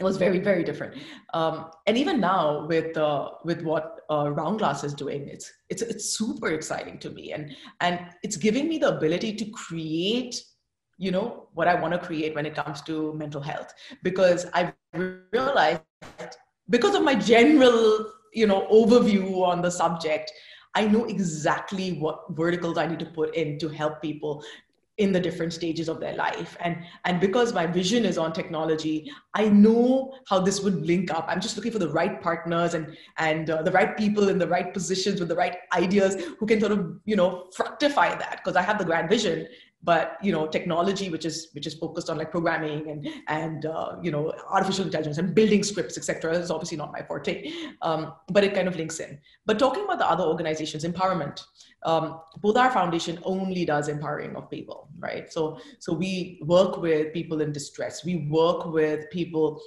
[0.00, 0.94] it was very very different.
[1.34, 6.16] Um, and even now with uh, with what uh, roundglass is doing it's it's it's
[6.16, 10.42] super exciting to me and and it's giving me the ability to create
[10.98, 13.72] you know what i want to create when it comes to mental health.
[14.02, 14.72] Because i've
[15.32, 15.82] realized
[16.70, 20.32] because of my general you know overview on the subject
[20.74, 24.42] i know exactly what verticals i need to put in to help people
[24.98, 26.56] in the different stages of their life.
[26.60, 31.24] And and because my vision is on technology i know how this would link up.
[31.28, 34.46] I'm just looking for the right partners and and uh, the right people in the
[34.46, 38.40] right positions with the right ideas who can sort of you know fructify that.
[38.42, 39.46] Because i have the grand vision
[39.82, 43.96] but you know technology which is which is focused on like programming and and uh,
[44.02, 47.52] you know artificial intelligence and building scripts etc is obviously not my forte.
[47.82, 49.18] Um, but it kind of links in.
[49.46, 51.42] But talking about the other organizations empowerment
[51.84, 52.20] um,
[52.56, 55.32] our foundation only does empowering of people right?
[55.32, 58.04] So so we work with people in distress.
[58.04, 59.60] We work with people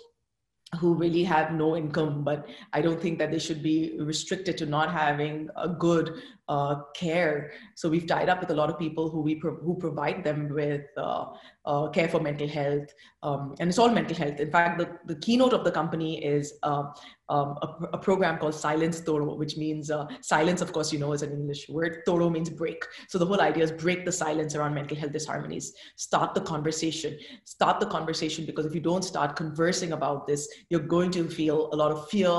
[0.80, 4.66] who really have no income but i don't think that they should be restricted to
[4.66, 7.52] not having a good uh, care.
[7.76, 10.50] So we've tied up with a lot of people who we pro- who provide them
[10.50, 11.26] with uh,
[11.66, 12.94] uh, care for mental health,
[13.24, 14.40] um, and it's all mental health.
[14.40, 16.84] In fact, the, the keynote of the company is uh,
[17.30, 20.62] um, a, a, program called Silence Todo, which means uh, silence.
[20.62, 22.04] Of course, you know is an English word.
[22.06, 22.84] Todo means break.
[23.08, 25.70] So the whole idea is break the silence around mental health disharmonies.
[25.96, 27.18] Start the conversation.
[27.44, 31.70] Start the conversation because if you don't start conversing about this, you're going to feel
[31.74, 32.30] a lot of fear,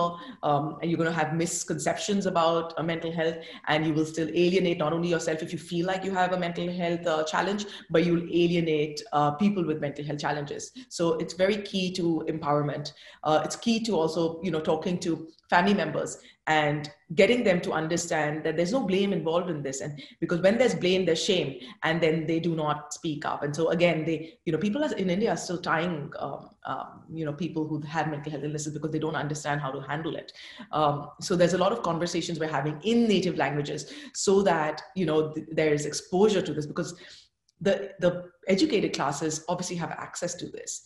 [0.44, 3.36] um, and you're going to have misconceptions about uh, mental health,
[3.66, 6.38] and you will still alienate not only yourself if you feel like you have a
[6.38, 10.72] mental health uh, challenge, but you'll alienate uh, people with mental health challenges.
[10.88, 12.92] So it's very key to empowerment.
[13.24, 16.18] Uh, it's key to also, you know, talking to family members
[16.48, 19.80] and getting them to understand that there's no blame involved in this.
[19.80, 23.42] And because when there's blame there's shame and then they do not speak up.
[23.42, 27.24] And so again they you know people in india are still tying um, um, you
[27.24, 30.32] know people who have mental health illnesses because they don't understand how to handle it.
[30.72, 35.06] Um, so there's a lot of conversations we're having in native languages so that you
[35.06, 36.94] know th- there is exposure to this because
[37.60, 40.82] the the educated classes obviously have access to this.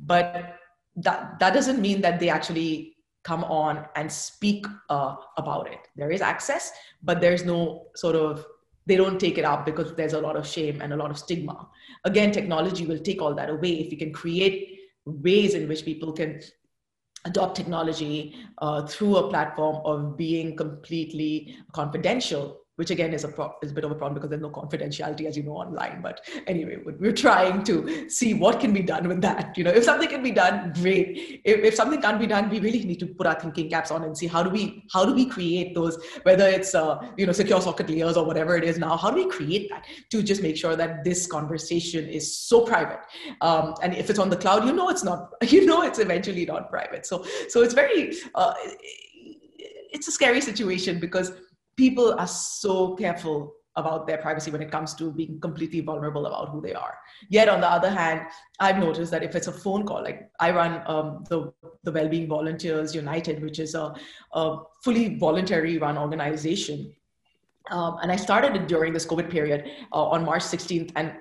[0.00, 0.56] But
[0.96, 5.78] that that doesn't mean that they actually come on and speak uh, about it.
[5.96, 8.46] There is access, but there's no sort of
[8.86, 11.18] they don't take it up because there's a lot of shame and a lot of
[11.18, 11.68] stigma.
[12.04, 16.10] Again, technology will take all that away if we can create ways in which people
[16.12, 16.40] can
[17.26, 23.54] adopt technology uh, through a platform of being completely confidential which again is a, pro-
[23.60, 26.20] is a bit of a problem because there's no confidentiality as you know online but
[26.46, 30.08] anyway we're trying to see what can be done with that you know if something
[30.08, 31.40] can be done great.
[31.44, 34.04] If, if something can't be done we really need to put our thinking caps on
[34.04, 37.32] and see how do we how do we create those whether it's uh, you know
[37.32, 40.42] secure socket layers or whatever it is now how do we create that to just
[40.42, 43.00] make sure that this conversation is so private?
[43.40, 46.46] Um, and if it's on the cloud you know it's not you know it's eventually
[46.46, 47.06] not private.
[47.06, 48.54] So so it's very uh,
[49.90, 51.32] it's a scary situation because
[51.78, 56.48] people are so careful about their privacy when it comes to being completely vulnerable about
[56.48, 56.98] who they are.
[57.30, 58.22] Yet, on the other hand,
[58.58, 61.52] I've noticed that if it's a phone call, like I run um, the,
[61.84, 63.94] the Wellbeing Volunteers United, which is a,
[64.32, 66.92] a fully voluntary run organization.
[67.70, 70.90] Um, and I started it during this COVID period uh, on March 16th.
[70.96, 71.12] And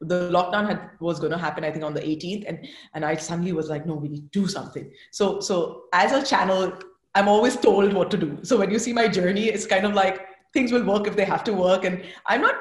[0.00, 3.14] the lockdown had was going to happen i think on the 18th and and i
[3.14, 6.76] suddenly was like no we need to do something so so as a channel
[7.14, 8.38] I'm always told what to do.
[8.42, 11.24] So when you see my journey, it's kind of like things will work if they
[11.24, 12.54] have to work, and I'm not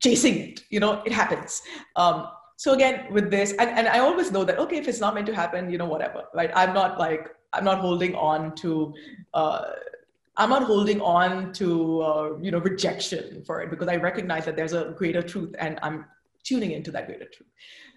[0.00, 0.60] chasing it.
[0.70, 1.62] You know, it happens.
[1.96, 5.14] Um, so again, with this, and, and I always know that okay, if it's not
[5.14, 6.24] meant to happen, you know, whatever.
[6.34, 6.50] Right?
[6.54, 8.94] I'm not like I'm not holding on to.
[9.34, 9.70] Uh,
[10.36, 14.56] I'm not holding on to uh, you know rejection for it because I recognize that
[14.56, 16.04] there's a greater truth, and I'm
[16.44, 17.48] tuning into that greater truth.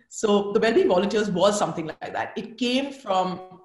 [0.10, 2.34] So the well-being volunteers was something like that.
[2.36, 3.61] It came from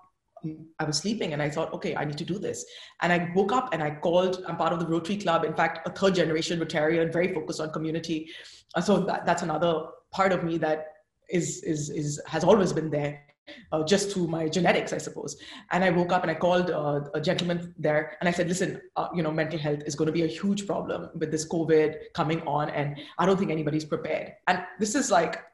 [0.79, 2.65] I was sleeping and I thought, okay, I need to do this.
[3.03, 5.87] And I woke up and I called, I'm part of the Rotary Club, in fact,
[5.87, 8.31] a third generation Rotarian, very focused on community.
[8.75, 10.87] Uh, so that, that's another part of me that
[11.29, 13.23] is, is, is, has always been there.
[13.71, 15.37] Uh, just through my genetics, I suppose.
[15.71, 18.81] And I woke up and I called uh, a gentleman there and I said, listen,
[18.97, 21.95] uh, you know, mental health is going to be a huge problem with this COVID
[22.13, 24.33] coming on, and I don't think anybody's prepared.
[24.49, 25.45] And this is like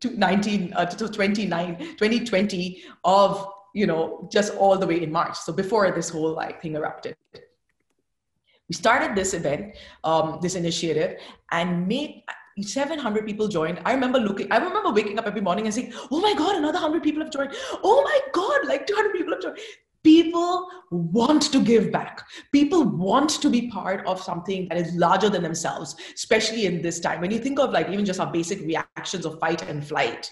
[0.00, 5.36] to 19 uh, to 29 2020 of you know, just all the way in March.
[5.36, 7.16] So before this whole like thing erupted.
[8.68, 11.20] We started this event, um, this initiative,
[11.52, 12.22] and made
[12.58, 13.80] 700 people joined.
[13.84, 16.80] I remember looking, I remember waking up every morning and saying, oh my God, another
[16.80, 17.52] 100 people have joined.
[17.82, 19.58] Oh my God, like 200 people have joined.
[20.02, 22.22] People want to give back.
[22.52, 27.00] People want to be part of something that is larger than themselves, especially in this
[27.00, 27.20] time.
[27.20, 30.30] When you think of like even just our basic reactions of fight and flight,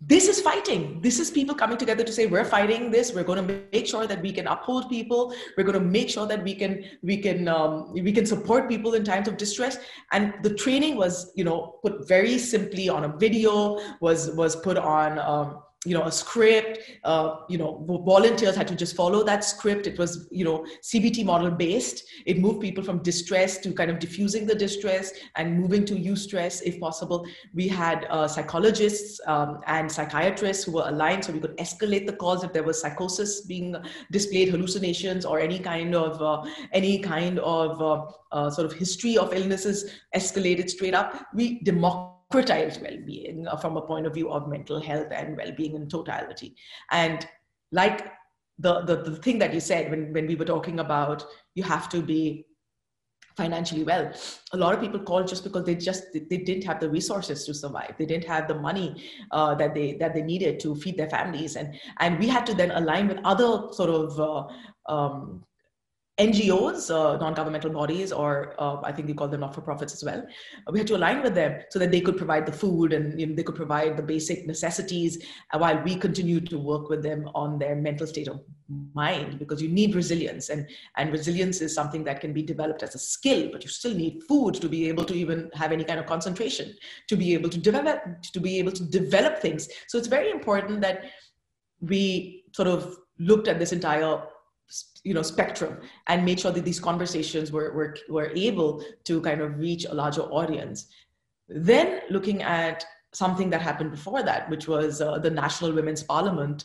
[0.00, 1.00] this is fighting.
[1.02, 3.12] This is people coming together to say we're fighting this.
[3.12, 5.34] We're going to make sure that we can uphold people.
[5.58, 8.94] We're going to make sure that we can we can um, we can support people
[8.94, 9.76] in times of distress.
[10.12, 13.78] And the training was you know put very simply on a video.
[14.00, 15.18] Was was put on.
[15.18, 19.86] Um, you know a script uh, you know volunteers had to just follow that script.
[19.86, 22.04] It was you know cbt model based.
[22.26, 26.62] It moved people from distress to kind of diffusing the distress and moving to eustress
[26.62, 27.26] if possible.
[27.54, 32.12] We had uh, psychologists um, and psychiatrists who were aligned so we could escalate the
[32.12, 33.74] calls if there was psychosis being
[34.10, 39.16] displayed hallucinations or any kind of uh, any kind of uh, uh, sort of history
[39.16, 41.26] of illnesses escalated straight up.
[41.32, 45.74] We democratized democratize well-being uh, from a point of view of mental health and well-being
[45.74, 46.54] in totality.
[46.90, 47.26] And
[47.72, 48.12] like
[48.58, 51.24] the, the, the thing that you said when, when we were talking about
[51.54, 52.46] you have to be
[53.36, 54.12] financially well
[54.52, 57.54] a lot of people call just because they just they didn't have the resources to
[57.54, 57.94] survive.
[57.96, 61.56] They didn't have the money uh, that they that they needed to feed their families.
[61.56, 65.44] And and we had to then align with other sort of uh, um,
[66.20, 70.22] NGOs, uh, non-governmental bodies, or uh, I think you call them not-for-profits as well.
[70.70, 73.26] We had to align with them so that they could provide the food and you
[73.26, 75.24] know, they could provide the basic necessities,
[75.56, 78.40] while we continue to work with them on their mental state of
[78.94, 79.38] mind.
[79.38, 80.68] Because you need resilience, and
[80.98, 84.22] and resilience is something that can be developed as a skill, but you still need
[84.28, 86.74] food to be able to even have any kind of concentration,
[87.08, 89.68] to be able to develop, to be able to develop things.
[89.88, 91.04] So it's very important that
[91.80, 94.22] we sort of looked at this entire
[95.02, 99.40] you know spectrum and made sure that these conversations were, were, were able to kind
[99.40, 100.86] of reach a larger audience.
[101.48, 106.64] Then looking at something that happened before that which was uh, the national women's parliament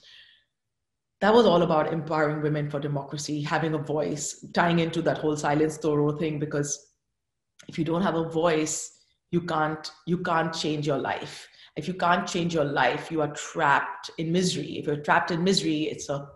[1.22, 5.36] that was all about empowering women for democracy having a voice tying into that whole
[5.36, 6.92] silence Todo thing because
[7.68, 8.96] if you don't have a voice
[9.32, 11.48] you can't you can't change your life.
[11.76, 14.78] If you can't change your life you are trapped in misery.
[14.78, 16.28] If you're trapped in misery it's a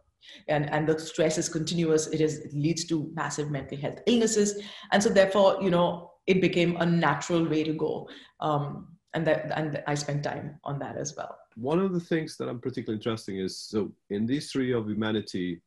[0.47, 2.07] and, and the stress is continuous.
[2.07, 4.61] It is it leads to massive mental health illnesses.
[4.91, 8.09] And so therefore you know it became a natural way to go.
[8.39, 11.35] Um, and that and i spent time on that as well.
[11.55, 15.61] One of the things that i'm particularly interesting is so in the history of humanity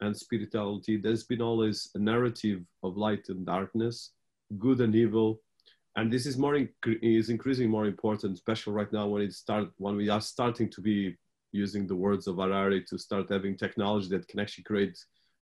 [0.00, 4.10] and spirituality there's been always a narrative of light and darkness
[4.58, 5.40] good and evil.
[5.96, 9.96] And this is more is increasingly more important especially right now when it start when
[9.96, 11.16] we are starting to be
[11.52, 14.98] using the words of Harari to start having technology that can actually create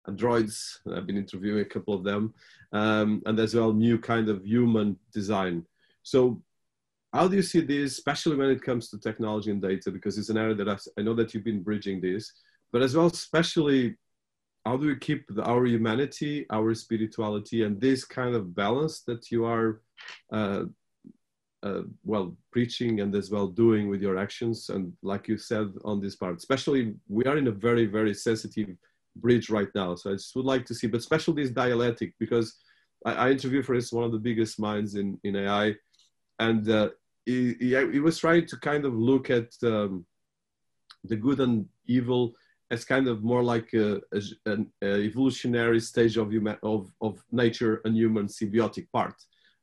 [0.07, 0.81] androids.
[0.95, 2.35] I've been interviewing a couple of them,
[2.73, 5.65] um, and as well new kind of human design.
[6.03, 6.43] So,
[7.13, 9.91] how do you see this, especially when it comes to technology and data?
[9.91, 12.33] Because it's an area that I, I know that you've been bridging this,
[12.73, 13.97] but as well, especially
[14.65, 19.31] how do we keep the, our humanity, our spirituality, and this kind of balance that
[19.31, 19.81] you are,
[20.33, 20.65] uh,
[21.63, 24.69] uh, well, preaching and as well doing with your actions?
[24.69, 28.69] And like you said on this part, especially we are in a very, very sensitive
[29.17, 29.95] bridge right now.
[29.95, 32.57] So I just would like to see, but especially this dialectic, because
[33.05, 35.75] I, I interviewed for instance one of the biggest minds in, in AI,
[36.39, 36.91] and uh,
[37.27, 40.07] he, he, he, was trying to kind of look at um,
[41.05, 42.35] the good and evil
[42.71, 47.81] as kind of more like a, a, an evolutionary stage of, human, of, of nature
[47.85, 49.15] and human symbiotic part.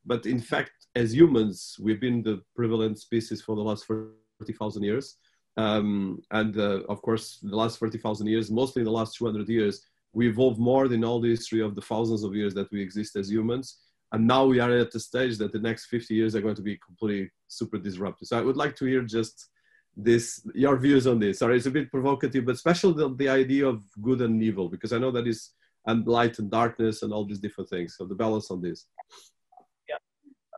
[0.07, 5.17] But in fact, as humans, we've been the prevalent species for the last 40,000 years.
[5.57, 9.81] Um, and uh, of course, the last 40,000 years, mostly the last 200 years,
[10.13, 13.15] we evolved more than all the history of the thousands of years that we exist
[13.15, 13.79] as humans.
[14.13, 16.61] And now we are at the stage that the next 50 years are going to
[16.61, 18.29] be completely super disruptive.
[18.29, 19.49] So I would like to hear just
[19.97, 23.65] this your views on this sorry it's a bit provocative but especially the, the idea
[23.65, 25.53] of good and evil because i know that is
[25.87, 28.85] and light and darkness and all these different things so the balance on this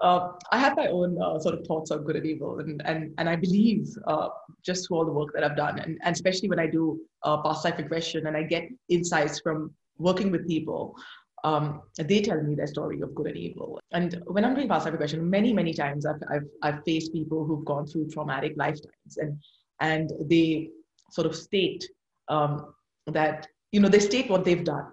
[0.02, 3.14] uh, i have my own uh, sort of thoughts on good and evil and and,
[3.18, 4.30] and i believe uh,
[4.64, 7.38] just through all the work that i've done and, and especially when i do uh,
[7.41, 10.95] past life regression and i get insights from working with people
[11.43, 13.80] um, they tell me their story of good and evil.
[13.91, 17.45] And when I'm doing past life regression, many, many times I've, I've, I've faced people
[17.45, 19.39] who've gone through traumatic lifetimes and,
[19.80, 20.70] and they
[21.12, 21.88] sort of state
[22.28, 22.74] um,
[23.08, 24.88] that, you know, they state what they've done.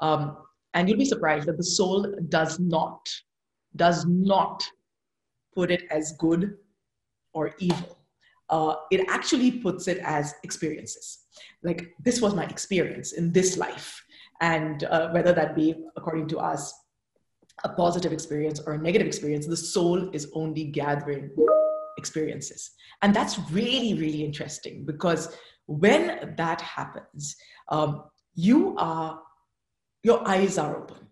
[0.00, 0.38] Um,
[0.74, 3.00] and you'll be surprised that the soul does not,
[3.76, 4.66] does not
[5.54, 6.56] put it as good
[7.32, 7.98] or evil.
[8.50, 11.20] Uh, it actually puts it as experiences.
[11.62, 14.04] Like, this was my experience in this life
[14.40, 16.72] and uh, whether that be, according to us,
[17.62, 21.30] a positive experience or a negative experience, the soul is only gathering
[21.96, 22.72] experiences.
[23.02, 27.36] And that's really, really interesting because when that happens,
[27.68, 28.04] um,
[28.34, 29.20] you are,
[30.02, 31.08] your eyes are open.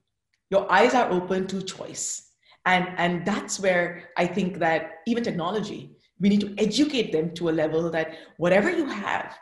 [0.50, 2.31] Your eyes are open to choice.
[2.64, 7.48] And, and that's where I think that even technology, we need to educate them to
[7.48, 9.36] a level that whatever you have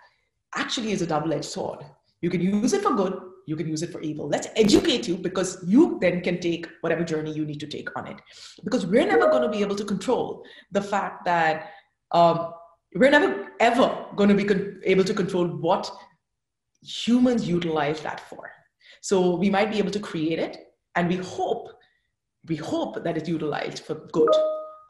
[0.55, 1.85] actually is a double edged sword.
[2.23, 4.29] You can use it for good you can use it for evil.
[4.29, 8.07] Let's educate you because you then can take whatever journey you need to take on
[8.07, 8.21] it.
[8.63, 11.71] Because we're never going to be able to control the fact that
[12.13, 12.53] um,
[12.95, 15.91] we're never ever going to be con- able to control what
[16.83, 18.51] humans utilize that for.
[19.01, 20.59] So we might be able to create it,
[20.95, 21.71] and we hope,
[22.49, 24.35] we hope that it's utilized for good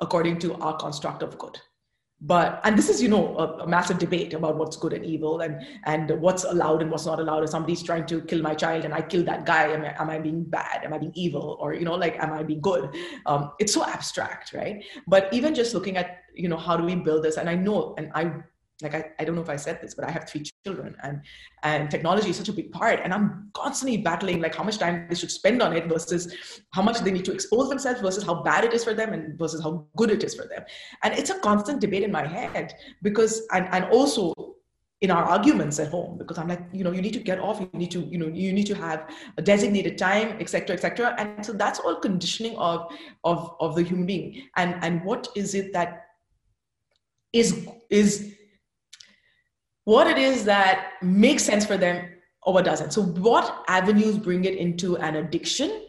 [0.01, 1.59] according to our construct of good.
[2.23, 5.41] But and this is you know a, a, massive debate about what's good and evil
[5.41, 7.45] and and what's allowed and what's not allowed.
[7.45, 10.11] If somebody's trying to kill my child and i kill that guy am I, am
[10.11, 10.85] I being bad?
[10.85, 11.57] Am i being evil?
[11.59, 12.95] Or you know like am i being good?
[13.25, 14.85] Um, it's so abstract right?
[15.07, 17.39] But even just looking at you know how do we build this?
[17.39, 18.31] And i know and i
[18.83, 21.21] like I, I don't know if i said this but i have three children and
[21.63, 25.07] and technology is such a big part and i'm constantly battling like how much time
[25.09, 28.43] they should spend on it versus how much they need to expose themselves versus how
[28.43, 30.63] bad it is for them and versus how good it is for them.
[31.03, 34.33] And it's a constant debate in my head because and, and also
[35.01, 37.59] in our arguments at home because i'm like you know you need to get off
[37.59, 39.09] you need to you know you need to have
[39.39, 42.93] a designated time etc etc and so that's all conditioning of
[43.25, 44.43] of of the human being.
[44.57, 46.07] And and what is it that
[47.33, 48.35] is is
[49.85, 52.09] what it is that makes sense for them
[52.43, 52.93] or what doesn't.
[52.93, 55.87] So, what avenues bring it into an addiction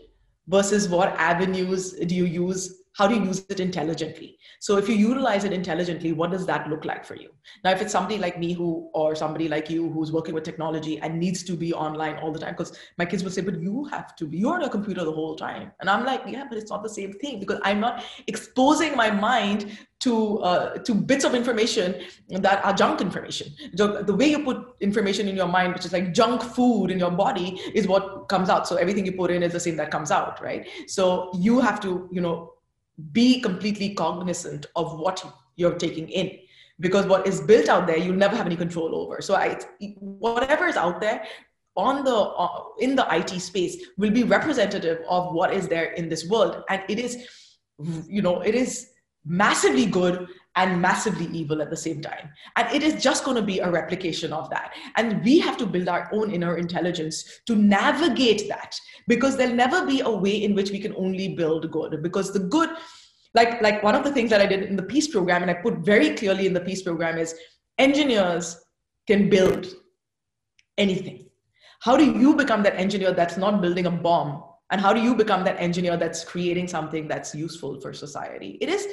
[0.47, 4.95] versus what avenues do you use how do you use it intelligently so if you
[4.95, 7.29] utilize it intelligently what does that look like for you
[7.63, 10.99] now if it's somebody like me who or somebody like you who's working with technology
[10.99, 13.85] and needs to be online all the time because my kids will say but you
[13.85, 16.57] have to be you're on a computer the whole time and i'm like yeah but
[16.57, 21.23] it's not the same thing because i'm not exposing my mind to uh, to bits
[21.23, 21.95] of information
[22.29, 23.53] that are junk information.
[23.75, 26.97] So the way you put information in your mind, which is like junk food in
[26.97, 28.67] your body, is what comes out.
[28.67, 30.67] So everything you put in is the same that comes out, right?
[30.87, 32.51] So you have to, you know,
[33.11, 35.23] be completely cognizant of what
[35.55, 36.37] you're taking in.
[36.79, 39.21] Because what is built out there you'll never have any control over.
[39.21, 39.59] So I,
[39.99, 41.23] whatever is out there
[41.75, 46.09] on the uh, in the IT space will be representative of what is there in
[46.09, 46.63] this world.
[46.69, 47.27] And it is
[48.07, 48.89] you know it is
[49.25, 52.29] massively good and massively evil at the same time.
[52.57, 54.73] And it is just going to be a replication of that.
[54.97, 58.75] And we have to build our own inner intelligence to navigate that
[59.07, 62.39] because there'll never be a way in which we can only build good because the
[62.39, 62.69] good
[63.33, 65.53] like like one of the things that I did in the peace program and I
[65.55, 67.35] put very clearly in the peace program is
[67.77, 68.61] engineers
[69.07, 69.67] can build
[70.77, 71.29] anything
[71.81, 75.15] how do you become that engineer that's not building a bomb and how do you
[75.15, 78.87] become that engineer that's creating something that's useful for society it is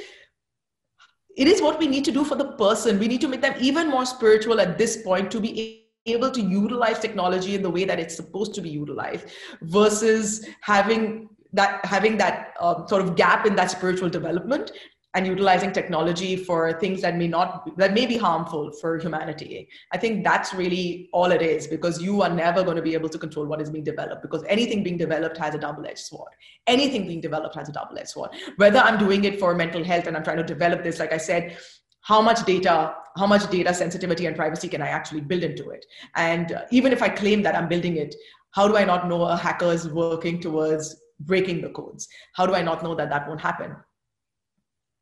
[1.37, 2.99] it is what we need to do for the person.
[2.99, 6.41] We need to make them even more spiritual at this point to be able to
[6.41, 9.27] utilize technology in the way that it's supposed to be utilized
[9.63, 14.71] versus having that having that um, sort of gap in that spiritual development
[15.15, 19.69] and utilizing technology for things that may not that may be harmful for humanity.
[19.93, 23.09] I think that's really all it is because you are never going to be able
[23.09, 26.33] to control what is being developed because anything being developed has a double-edged sword.
[26.67, 28.31] Anything being developed has a double-edged sword.
[28.57, 31.17] Whether i'm doing it for mental health and i'm trying to develop this like i
[31.17, 31.59] said
[32.03, 35.87] how much data how much data sensitivity and privacy can i actually build into it?
[36.17, 38.15] And uh, even if i claim that i'm building it
[38.51, 42.07] how do i not know a hacker is working towards breaking the codes?
[42.35, 43.75] How do i not know that that won't happen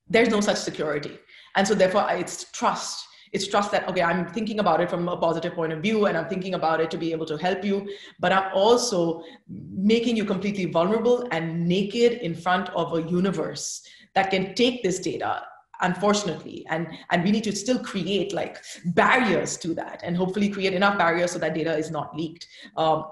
[0.09, 1.19] there's no such security.
[1.57, 3.07] And so therefore it's trust.
[3.33, 6.17] It's trust that okay i'm thinking about it from a positive point of view and
[6.17, 7.87] i'm thinking about it to be able to help you
[8.21, 13.83] but i'm also making you completely vulnerable and naked in front of a universe
[14.15, 15.43] that can take this data
[15.81, 16.65] unfortunately.
[16.69, 20.99] And and we need to still create like barriers to that and hopefully create enough
[20.99, 22.47] barriers so that data is not leaked.
[22.77, 23.05] Um,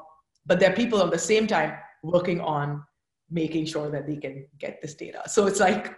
[0.47, 2.85] but there are people at the same time working on
[3.31, 5.23] making sure that they can get this data.
[5.27, 5.95] So it's like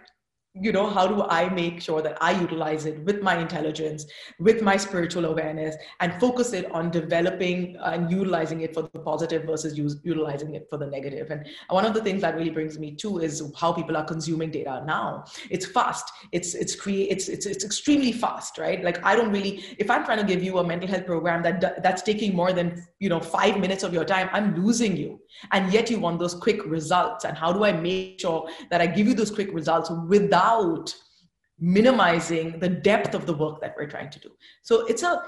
[0.61, 4.05] you know how do i make sure that i utilize it with my intelligence
[4.39, 9.43] with my spiritual awareness and focus it on developing and utilizing it for the positive
[9.43, 11.31] versus use, utilizing it for the negative?
[11.31, 14.51] and one of the things that really brings me to is how people are consuming
[14.51, 15.23] data now.
[15.49, 16.11] It's fast.
[16.31, 18.83] It's it's create it's, it's it's extremely fast right?
[18.83, 21.83] Like i don't really if i'm trying to give you a mental health program that
[21.83, 25.19] that's taking more than you know 5 minutes of your time i'm losing you.
[25.51, 27.25] And yet you want those quick results.
[27.25, 30.46] And how do i make sure that i give you those quick results without
[31.59, 34.29] minimizing the depth of the work that we're trying to do.
[34.61, 35.23] So it's a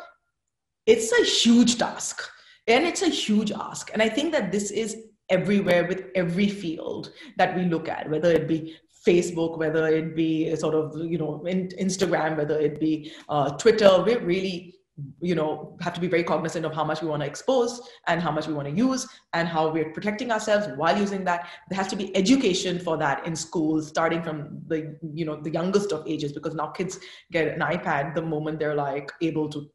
[0.85, 2.29] it's a huge task
[2.67, 3.91] and it's a huge ask.
[3.93, 4.97] And i think that this is
[5.29, 8.75] everywhere with every field that we look at whether it be
[9.07, 14.03] facebook whether it be sort of you know instagram whether it be uh, twitter.
[14.05, 14.78] We're really
[15.21, 18.21] you know have to be very cognizant of how much we want to expose and
[18.21, 21.47] how much we want to use and how we're protecting ourselves while using that.
[21.69, 25.51] There has to be education for that in schools starting from the you know the
[25.51, 26.99] youngest of ages because now kids
[27.31, 29.69] get an ipad the moment they're like able to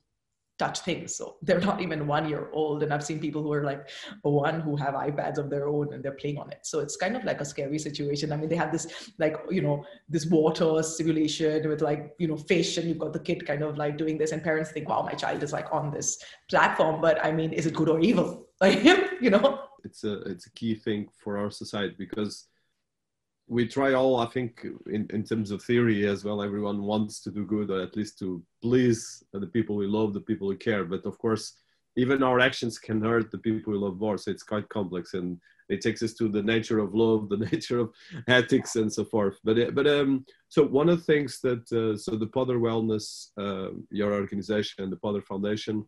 [0.58, 1.16] touch things.
[1.16, 2.82] So they're not even one year old.
[2.82, 3.88] And I've seen people who are like
[4.22, 6.60] one who have iPads of their own and they're playing on it.
[6.62, 8.32] So it's kind of like a scary situation.
[8.32, 12.36] I mean, they have this like, you know, this water simulation with like, you know,
[12.36, 15.02] fish and you've got the kid kind of like doing this and parents think, wow,
[15.02, 17.00] my child is like on this platform.
[17.00, 18.46] But I mean, is it good or evil?
[18.60, 18.84] Like,
[19.20, 19.64] you know?
[19.82, 22.46] It's a, it's a key thing for our society because
[23.46, 27.30] we try all i think in, in terms of theory as well everyone wants to
[27.30, 30.84] do good or at least to please the people we love the people we care.
[30.84, 31.54] But of course
[31.96, 35.38] even our actions can hurt the people we love more so it's quite complex and
[35.68, 37.90] it takes us to the nature of love the nature of
[38.28, 39.38] ethics and so forth.
[39.44, 43.70] But but um so one of the things that uh, so the Poddar Wellness uh,
[43.90, 45.84] your organization and the Poddar Foundation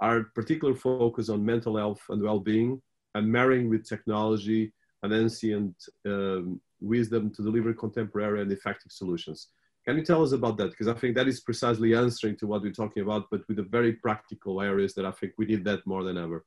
[0.00, 2.80] are particular focus on mental health and well-being
[3.14, 9.48] and marrying with technology and ancient um, wisdom to deliver contemporary and effective solutions.
[9.86, 10.70] Can you tell us about that?
[10.70, 13.62] Because I think that is precisely answering to what we're talking about, but with the
[13.62, 16.44] very practical areas that I think we need that more than ever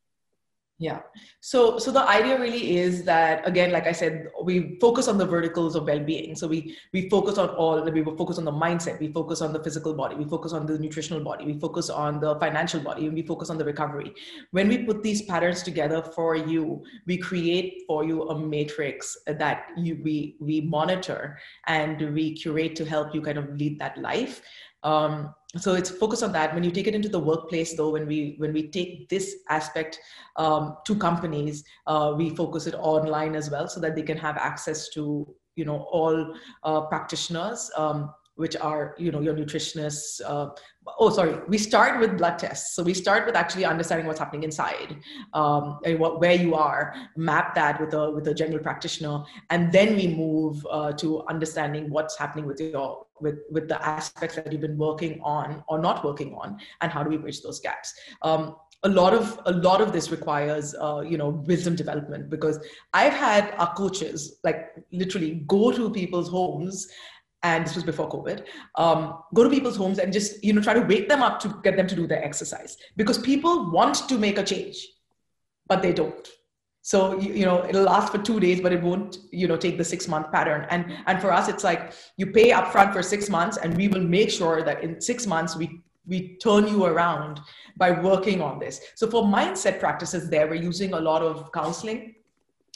[0.84, 1.00] yeah.
[1.40, 5.26] So so the idea really is that again like i said we focus on the
[5.26, 6.36] verticals of well-being.
[6.36, 9.64] So we we focus on all we focus on the mindset we focus on the
[9.64, 13.14] physical body we focus on the nutritional body we focus on the financial body and
[13.14, 14.12] we focus on the recovery.
[14.52, 19.68] When we put these patterns together for you we create for you a matrix that
[19.78, 24.42] you we we monitor and we curate to help you kind of lead that life
[24.84, 26.54] um, so it's focused on that.
[26.54, 30.00] When you take it into the workplace though when we when we take this aspect
[30.36, 34.38] um, to companies uh, we focus it online as well so that they can have
[34.38, 40.50] access to you know all uh, practitioners um, which are you know your nutritionists uh,
[41.00, 41.40] oh sorry.
[41.48, 42.76] We start with blood tests.
[42.76, 44.98] So we start with actually understanding what's happening inside
[45.34, 49.72] um, and what where you are map that with a with a general practitioner and
[49.72, 54.52] then we move uh, to understanding what's happening with your with with the aspects that
[54.52, 57.94] you've been working on or not working on and how do we bridge those gaps.
[58.22, 58.56] Um,
[58.86, 62.60] a lot of a lot of this requires uh, you know wisdom development because
[62.94, 66.90] i've had our coaches like literally go to people's homes
[67.44, 70.74] and this was before covid um, go to people's homes and just you know try
[70.74, 74.18] to wake them up to get them to do their exercise because people want to
[74.18, 74.88] make a change
[75.68, 76.30] but they don't
[76.82, 79.78] so you, you know it'll last for two days but it won't you know take
[79.78, 83.30] the six month pattern and and for us it's like you pay upfront for six
[83.30, 87.40] months and we will make sure that in six months we we turn you around
[87.78, 88.82] by working on this.
[88.96, 92.16] So for mindset practices, there we're using a lot of counseling.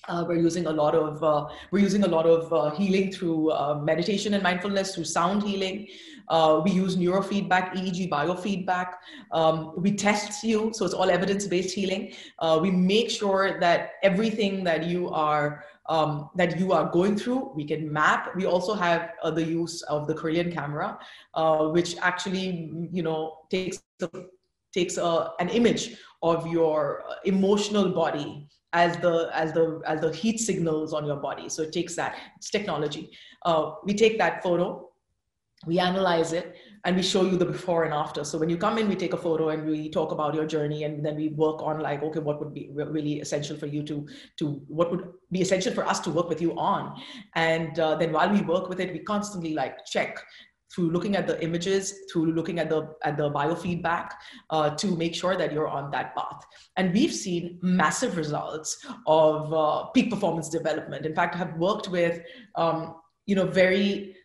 [0.07, 3.51] Uh, we're using a lot of uh, we're using a lot of uh, healing through
[3.51, 5.87] uh, meditation and mindfulness through sound healing.
[6.29, 8.93] Uh, we use neurofeedback, EEG biofeedback.
[9.31, 12.13] Um, we test you, so it's all evidence-based healing.
[12.39, 17.53] Uh, we make sure that everything that you are um, that you are going through,
[17.55, 18.35] we can map.
[18.35, 20.99] We also have the use of the Kirlian camera,
[21.71, 23.81] which actually, you know, takes
[24.73, 30.39] takes a, an image of your emotional body as the as the as the heat
[30.39, 31.49] signals on your body.
[31.49, 32.17] So it takes that.
[32.35, 33.11] It's technology.
[33.43, 34.89] Uh, we take that photo,
[35.65, 38.23] we analyze it, and we show you the before and after.
[38.23, 40.83] So when you come in, we take a photo and we talk about your journey,
[40.83, 44.05] and then we work on like, okay, what would be really essential for you to
[44.37, 47.01] to what would be essential for us to work with you on,
[47.35, 50.21] and uh, then while we work with it, we constantly like check
[50.73, 54.11] through looking at the images, through looking at the at the biofeedback,
[54.49, 56.45] uh, to make sure that you're on that path.
[56.75, 61.05] And we've seen massive results of uh, peak performance development.
[61.05, 62.21] In fact, I have worked with
[62.55, 62.95] um,
[63.25, 64.15] you know very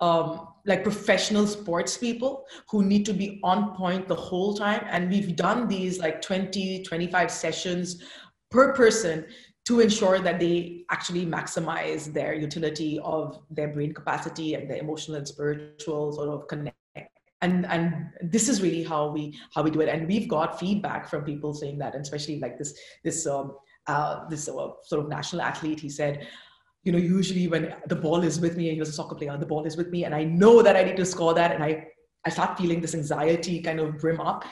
[0.00, 5.10] um, like professional sports people who need to be on point the whole time and
[5.10, 8.02] we've done these like 20 25 sessions
[8.50, 9.24] per person
[9.64, 15.16] to ensure that they actually maximize their utility of their brain capacity and their emotional
[15.16, 16.76] and spiritual sort of connect
[17.42, 21.08] and and this is really how we how we do it and we've got feedback
[21.08, 23.56] from people saying that and especially like this this um
[23.88, 26.26] uh, this uh, sort of national athlete he said
[26.84, 29.36] you know, usually when the ball is with me, and he was a soccer player,
[29.36, 31.62] the ball is with me, and I know that I need to score that, and
[31.62, 31.86] I,
[32.24, 34.44] I start feeling this anxiety kind of brim up.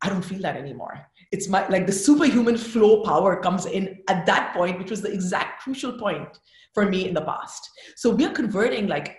[0.00, 1.06] I don't feel that anymore.
[1.32, 5.12] It's my like the superhuman flow power comes in at that point, which was the
[5.12, 6.38] exact crucial point
[6.74, 7.70] for me in the past.
[7.96, 9.16] So we're converting like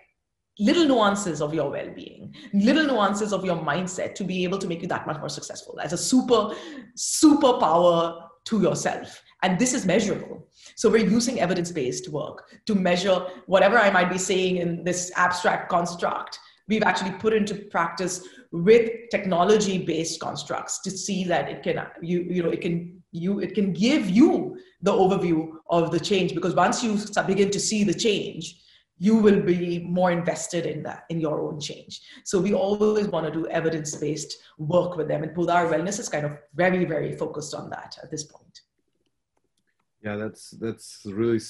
[0.59, 4.81] little nuances of your well-being little nuances of your mindset to be able to make
[4.81, 6.49] you that much more successful as a super
[6.97, 13.77] superpower to yourself and this is measurable so we're using evidence-based work to measure whatever
[13.77, 16.39] I might be saying in this abstract construct.
[16.67, 22.43] We've actually put into practice with technology-based constructs to see that it can you you
[22.43, 26.83] know it can you it can give you the overview of the change because once
[26.83, 28.61] you begin to see the change
[28.99, 32.01] you will be more invested in that in your own change.
[32.25, 36.25] So we always want to do evidence-based work with them and Poddar Wellness is kind
[36.25, 38.61] of very very focused on that at this point
[40.07, 41.41] yeah, that's that's really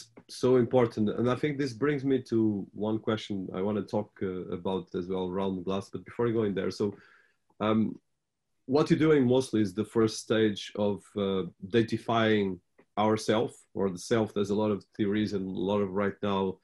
[0.44, 4.10] so important, and I think this brings me to one question I want to talk
[4.24, 5.90] uh, about as well around glass.
[5.94, 6.86] But before I go in there, so
[7.60, 7.80] um,
[8.66, 11.44] what you're doing mostly is the first stage of uh,
[13.08, 14.34] ourself or the self.
[14.34, 16.58] There's a lot of theories and a lot of right now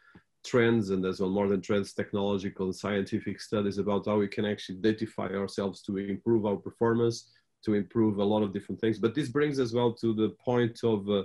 [0.52, 4.46] trends, and there's well more than trends, technological and scientific studies about how we can
[4.46, 7.18] actually datify ourselves to improve our performance,
[7.66, 8.98] to improve a lot of different things.
[8.98, 11.24] But this brings as well to the point of uh,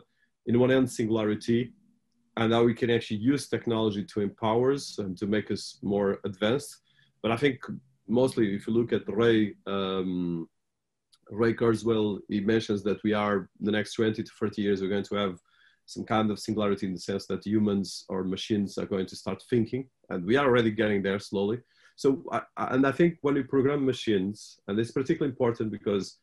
[0.49, 1.73] in one end singularity
[2.39, 6.19] and how we can actually use technology to empower us and to make us more
[6.25, 6.79] advanced.
[7.23, 7.59] But i think
[8.09, 10.49] mostly if you look at ray um,
[11.31, 15.11] ray kurzweil he mentions that we are the next 20 to 30 years we're going
[15.11, 15.39] to have
[15.85, 19.43] some kind of singularity in the sense that humans or machines are going to start
[19.51, 21.59] thinking and we are already getting there slowly.
[21.97, 22.25] So
[22.57, 26.19] and i think when we program machines and it's particularly important because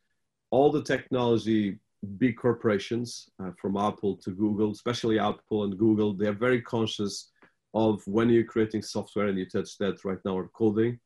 [0.50, 1.78] all the technology
[2.18, 7.30] big corporations uh, from Apple to Google, especially Apple and Google, they are very conscious
[7.74, 10.98] of when you're creating software and you touch that right now or coding,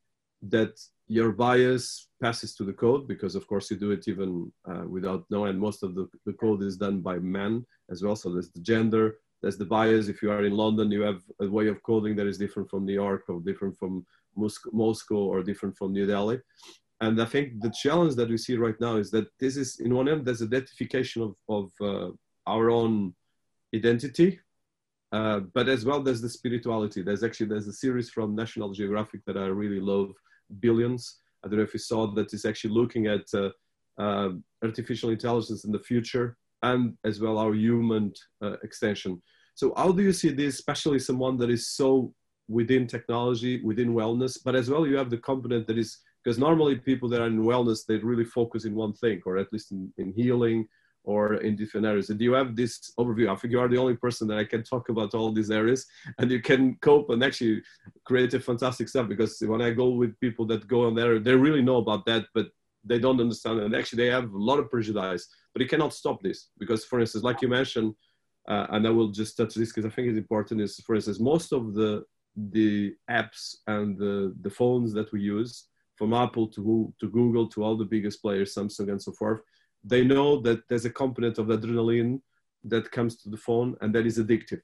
[0.42, 0.78] that
[1.08, 5.24] your bias passes to the code because of course you do it even uh, without
[5.30, 8.14] knowing most of the, the code is done by men as well.
[8.14, 10.08] So there's the gender, there's the bias.
[10.08, 12.86] If you are in London, you have a way of coding that is different from
[12.86, 16.38] New York or different from Moscow or different from New Delhi.
[17.00, 19.94] And I think the challenge that we see right now is that this is, in
[19.94, 22.10] one end, there's a identification of, of uh,
[22.46, 23.14] our own
[23.74, 24.38] identity,
[25.12, 27.02] uh, but as well there's the spirituality.
[27.02, 30.10] There's actually there's a series from National Geographic that I really love,
[30.60, 31.20] Billions.
[31.42, 33.50] I don't know if you saw that is actually looking at uh,
[33.98, 34.30] uh,
[34.62, 39.22] artificial intelligence in the future and as well our human uh, extension.
[39.54, 42.12] So how do you see this, especially someone that is so
[42.48, 45.98] within technology, within wellness, but as well you have the component that is
[46.30, 49.52] because normally people that are in wellness they really focus in one thing or at
[49.52, 50.64] least in, in healing
[51.02, 52.08] or in different areas.
[52.08, 53.28] And do you have this overview.
[53.28, 55.86] I think you are the only person that i can talk about all these areas
[56.18, 57.62] and you can cope and actually
[58.04, 61.34] create a fantastic stuff because when i go with people that go on there they
[61.34, 62.46] really know about that but
[62.84, 63.58] they don't understand.
[63.58, 65.26] And actually they have a lot of prejudice.
[65.52, 67.92] But you cannot stop this because for instance like you mentioned
[68.48, 71.18] uh, and i will just touch this because i think it's important is for instance
[71.32, 72.04] most of the
[72.36, 75.66] the apps and the, the phones that we use
[76.00, 79.42] from Apple to, to Google to all the biggest players, Samsung and so forth,
[79.84, 82.22] they know that there's a component of adrenaline
[82.64, 84.62] that comes to the phone and that is addictive.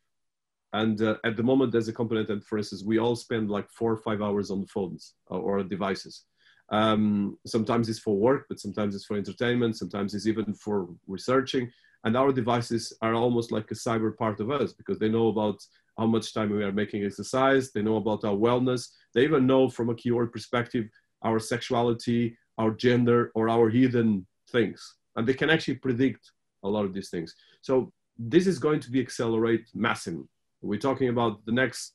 [0.73, 3.71] And uh, at the moment, there's a component that, for instance, we all spend like
[3.71, 6.25] four or five hours on the phones or, or devices.
[6.71, 9.77] Um, sometimes it's for work, but sometimes it's for entertainment.
[9.77, 11.71] Sometimes it's even for researching.
[12.05, 15.59] And our devices are almost like a cyber part of us because they know about
[15.99, 17.73] how much time we are making exercise.
[17.73, 18.89] They know about our wellness.
[19.13, 20.89] They even know from a keyword perspective
[21.23, 24.97] our sexuality, our gender, or our hidden things.
[25.17, 26.31] And they can actually predict
[26.63, 27.35] a lot of these things.
[27.63, 30.25] So this is going to be accelerate massively.
[30.63, 31.95] We're talking about the next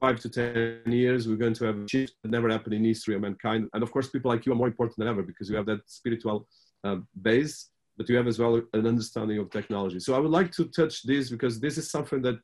[0.00, 3.14] five to 10 years, we're going to have a shift that never happened in history
[3.14, 3.68] of mankind.
[3.72, 5.80] And of course, people like you are more important than ever because you have that
[5.86, 6.46] spiritual
[6.84, 10.00] uh, base, but you have as well an understanding of technology.
[10.00, 12.38] So I would like to touch this because this is something that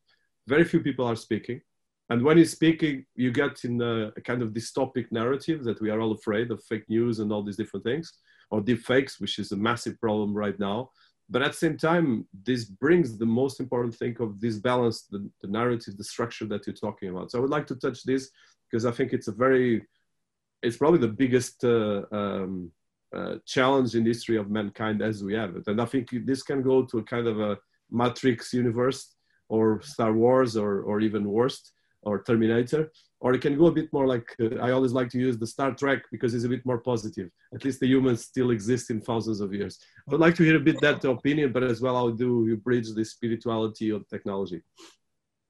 [0.47, 1.61] very few people are speaking.
[2.09, 5.91] And when you're speaking, you get in a, a kind of dystopic narrative that we
[5.91, 8.13] are all afraid of fake news and all these different things,
[8.51, 10.91] or deep fakes, which is a massive problem right now.
[11.29, 15.29] But at the same time this brings the most important thing of this balance the,
[15.41, 17.31] the, narrative the structure that you're talking about.
[17.31, 18.31] So i would like to touch this
[18.71, 19.85] because i think it's a very
[20.63, 22.71] it's probably the biggest uh, um,
[23.15, 25.67] uh, challenge in the history of mankind as we have it.
[25.67, 27.59] And i think this can go to a kind of a
[27.91, 29.15] matrix universe
[29.49, 32.91] or star wars or, or even worse or terminator
[33.21, 35.47] or it can go a bit more like uh, I always like to use the
[35.47, 37.31] Star Trek because it's a bit more positive.
[37.55, 39.79] At least the humans still exist in thousands of years.
[40.07, 42.57] I would like to hear a bit that opinion, but as well, how do you
[42.57, 44.63] bridge the spirituality of technology?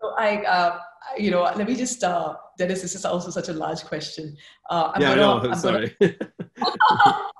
[0.00, 0.78] So I, uh,
[1.18, 4.36] you know, let me just, uh, Dinis, this is also such a large question.
[4.70, 5.50] Uh, I'm yeah, gonna, I know.
[5.50, 5.96] I'm Sorry.
[6.00, 6.14] Gonna,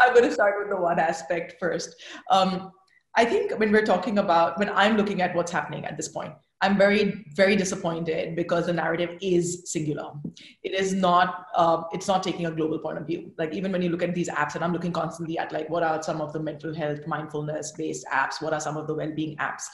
[0.00, 1.94] I'm going to start with the one aspect first.
[2.30, 2.72] Um,
[3.16, 6.32] I think when we're talking about, when I'm looking at what's happening at this point,
[6.60, 10.10] I'm very, very disappointed because the narrative is singular.
[10.64, 13.30] It is not, uh, it's not taking a global point of view.
[13.38, 15.84] Like even when you look at these apps, and I'm looking constantly at like what
[15.84, 18.42] are some of the mental health, mindfulness-based apps?
[18.42, 19.64] What are some of the well-being apps?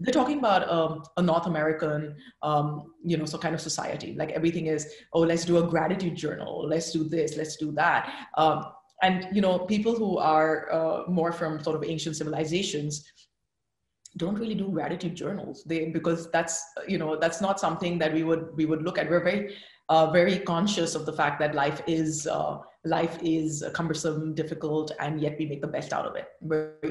[0.00, 4.14] They're talking about um, a North American, um, you know, so kind of society.
[4.14, 6.66] Like everything is, oh, let's do a gratitude journal.
[6.68, 7.36] Let's do this.
[7.36, 8.12] Let's do that.
[8.36, 8.64] Um,
[9.02, 13.04] and you know, people who are uh, more from sort of ancient civilizations
[14.16, 15.64] don't really do gratitude journals.
[15.64, 19.10] They because that's you know that's not something that we would we would look at.
[19.10, 19.56] We're very
[19.88, 25.20] uh, very conscious of the fact that life is uh, life is cumbersome difficult and
[25.20, 26.28] yet we make the best out of it.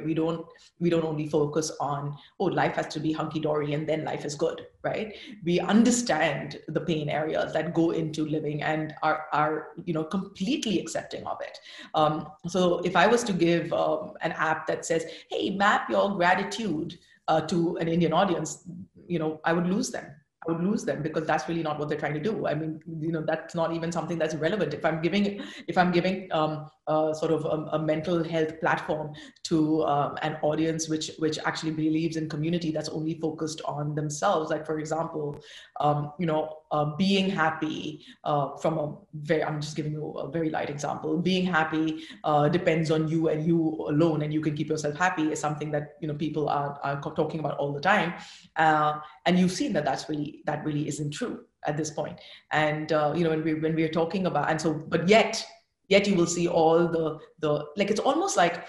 [0.03, 0.45] We don't
[0.80, 4.36] we don't only focus on oh life has to be hunky-dory and then life is
[4.36, 5.15] good right?
[5.45, 10.80] We understand the pain areas that go into living and are are you know completely
[10.80, 11.57] accepting of it.
[11.95, 16.15] Um, so if i was to give um, an app that says hey map your
[16.15, 16.97] gratitude
[17.28, 18.67] uh, to an Indian audience,
[19.07, 20.05] you know, I would lose them.
[20.47, 22.47] I would lose them because that's really not what they're trying to do.
[22.47, 24.74] I mean, you know, that's not even something that's relevant.
[24.74, 29.13] If I'm giving, if I'm giving um, uh, sort of a, a, mental health platform
[29.43, 34.51] to um, an audience which which actually believes in community that's only focused on themselves,
[34.51, 35.39] like for example,
[35.80, 40.30] um, you know, uh, being happy uh, from a very, I'm just giving you a
[40.30, 41.17] very light example.
[41.17, 45.32] Being happy uh, depends on you and you alone, and you can keep yourself happy
[45.32, 48.15] is something that you know people are, are talking about all the time,
[48.55, 52.19] uh, and you've seen that that's really that really isn't true at this point.
[52.51, 55.45] And uh, you know, when we when we are talking about, and so, but yet,
[55.89, 58.65] yet you will see all the the like it's almost like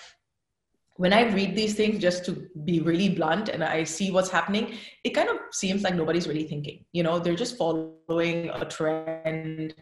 [0.96, 4.74] when I read these things, just to be really blunt, and I see what's happening,
[5.02, 6.84] it kind of seems like nobody's really thinking.
[6.92, 9.74] You know, they're just following a trend.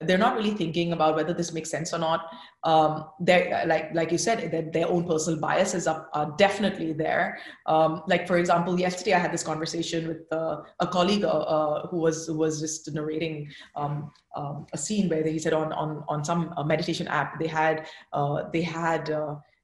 [0.00, 2.32] They're not really thinking about whether this makes sense or not.
[2.64, 7.38] Um, they're like, like you said, that their own personal biases are, are definitely there.
[7.66, 11.86] Um, like for example, yesterday I had this conversation with uh, a colleague uh, uh
[11.88, 16.02] who was who was just narrating um, um, a scene where he said on on
[16.08, 19.10] on some uh, meditation app they had uh, they had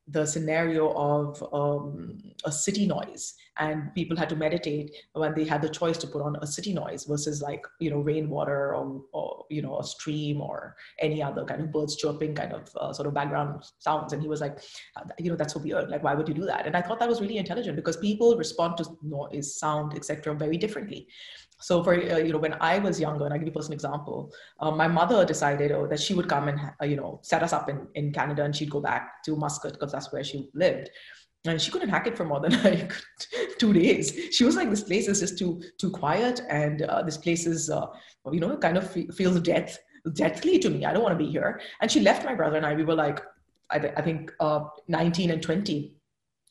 [0.08, 3.34] the scenario of um, a city noise.
[3.58, 6.72] And people had to meditate when they had the choice to put on a city
[6.72, 11.44] noise versus like you know rainwater or, or you know a stream or any other
[11.44, 14.14] kind of birds chirping kind of uh, sort of background sounds.
[14.14, 14.58] And he was like
[15.18, 15.90] you know that's so weird.
[15.90, 16.66] Like why would you do that?
[16.66, 20.56] And i thought that was really intelligent because people respond to noise sound etc very
[20.56, 21.08] differently
[21.62, 23.74] so for uh, you know, when I was younger, and I give you a personal
[23.74, 27.42] example, uh, my mother decided oh, that she would come and uh, you know set
[27.42, 30.50] us up in in Canada, and she'd go back to Muscat because that's where she
[30.54, 30.90] lived.
[31.44, 32.92] And she couldn't hack it for more than like
[33.58, 34.12] two days.
[34.32, 37.70] She was like, "This place is just too too quiet, and uh, this place is,
[37.70, 37.86] uh,
[38.32, 39.78] you know, kind of feels death
[40.14, 40.84] deathly to me.
[40.84, 42.74] I don't want to be here." And she left my brother and I.
[42.74, 43.20] We were like,
[43.70, 45.96] I, th- I think, uh, 19 and 20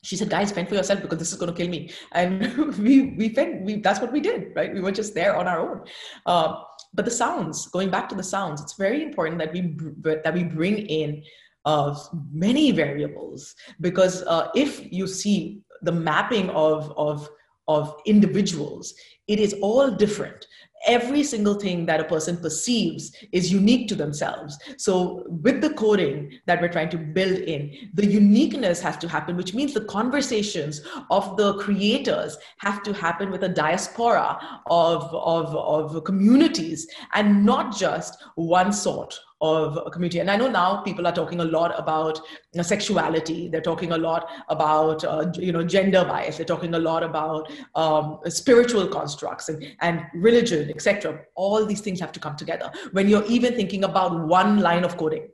[0.04, 1.92] she said, guys, fend for yourself because this is going to kill me.
[2.12, 4.74] And we, we fend, we, that's what we did, right?
[4.74, 5.82] We were just there on our own.
[6.26, 10.34] Uh, but the sounds, going back to the sounds, it's very important that we that
[10.34, 11.24] we bring in
[11.66, 11.98] uh,
[12.34, 17.30] many variables because uh, if you see the mapping of of
[17.68, 18.94] of individuals,
[19.28, 20.46] it is all different
[20.88, 24.58] every single thing that a person perceives is unique to themselves.
[24.78, 29.38] So, with the coding that we're trying to build in, the uniqueness has to happen,
[29.38, 35.56] which means the conversations of the creators have to happen with a diaspora of, of,
[35.56, 40.20] of communities and not just one sort of a community.
[40.20, 42.18] And I know now people are talking a lot about
[42.54, 43.50] you know, sexuality.
[43.50, 46.38] They're talking a lot about uh, you know gender bias.
[46.38, 51.22] They're talking a lot about um, spiritual constructs and, and religion, etc.
[51.36, 54.98] All these things have to come together when you're even thinking about one line of
[54.98, 55.28] coding.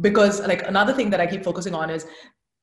[0.00, 2.06] Because like another thing that I keep focusing on is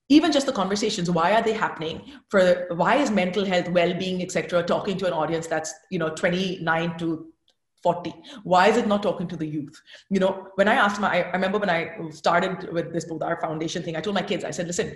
[0.10, 4.62] even just the conversations why are they happening for why is mental health well-being etc
[4.62, 7.33] talking to an audience that's you know 29 to
[7.84, 8.14] 40
[8.44, 11.32] why is it not talking to the youth you know when i asked my i
[11.32, 14.68] remember when i started with this Poddar foundation thing i told my kids i said
[14.68, 14.96] listen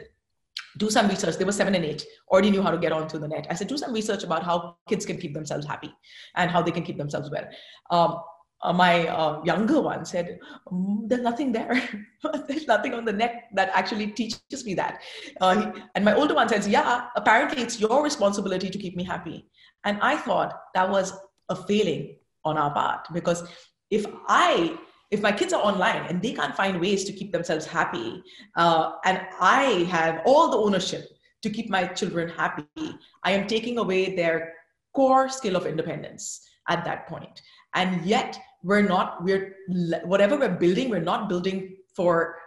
[0.78, 3.28] do some research they were seven and eight already knew how to get onto the
[3.28, 5.94] net i said do some research about how kids can keep themselves happy
[6.36, 7.48] and how they can keep themselves well
[7.90, 8.20] um,
[8.62, 10.40] uh, my uh, younger one said,
[10.72, 11.82] mm, There's nothing there.
[12.48, 15.02] There's nothing on the net that actually teaches me that.
[15.40, 19.04] Uh, he, and my older one says, Yeah, apparently it's your responsibility to keep me
[19.04, 19.48] happy.
[19.84, 21.14] And I thought that was
[21.50, 22.18] a failing
[22.48, 23.44] on our part because
[23.92, 24.78] if i
[25.10, 28.24] if my kids are online and they can't find ways to keep themselves happy
[28.56, 29.64] uh, and i
[29.96, 31.06] have all the ownership
[31.42, 32.90] to keep my children happy
[33.24, 34.54] i am taking away their
[34.96, 36.26] core skill of independence
[36.70, 37.42] at that point
[37.76, 39.56] and yet we're not we're
[40.14, 42.38] whatever we're building we're not building for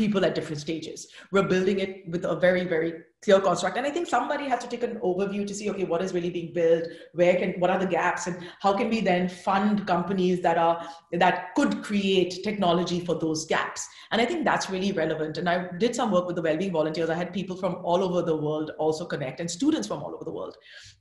[0.00, 1.08] people at different stages.
[1.32, 3.76] We're building it with a very, very clear construct.
[3.76, 6.30] And I think somebody has to take an overview to see, okay, what is really
[6.30, 10.40] being built, where can, what are the gaps, and how can we then fund companies
[10.40, 13.86] that are that could create technology for those gaps.
[14.10, 15.38] And I think that's really relevant.
[15.38, 17.10] And I did some work with the well-being volunteers.
[17.10, 20.24] I had people from all over the world also connect, and students from all over
[20.24, 20.56] the world.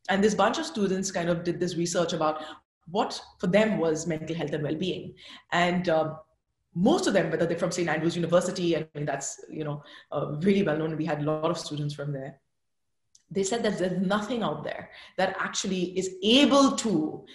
[0.10, 2.44] And this bunch of students kind of did this research about
[2.92, 5.14] what for them was mental health and well-being
[5.52, 6.18] and um,
[6.80, 7.90] most of them, whether they're from St.
[7.90, 10.96] Andrews University, I mean, that's, you know, uh, really well known.
[10.96, 12.40] We had a lot of students from there.
[13.30, 17.26] They said that there's nothing out there that actually is able to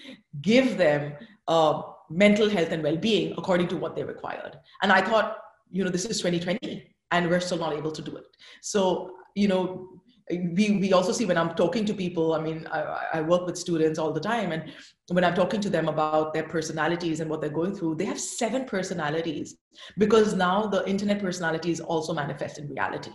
[0.41, 1.13] give them
[1.47, 4.59] uh, mental health and well-being according to what they required.
[4.81, 5.37] And I thought,
[5.71, 8.25] you know, this is 2020 and we're still not able to do it.
[8.63, 9.89] So, you know,
[10.31, 13.59] we, we also see when I'm talking to people, I mean, I, I work with
[13.59, 14.73] students all the time, and
[15.09, 18.19] when I'm talking to them about their personalities and what they're going through, they have
[18.19, 19.57] seven personalities
[19.99, 23.11] because now the internet personalities also manifest in reality,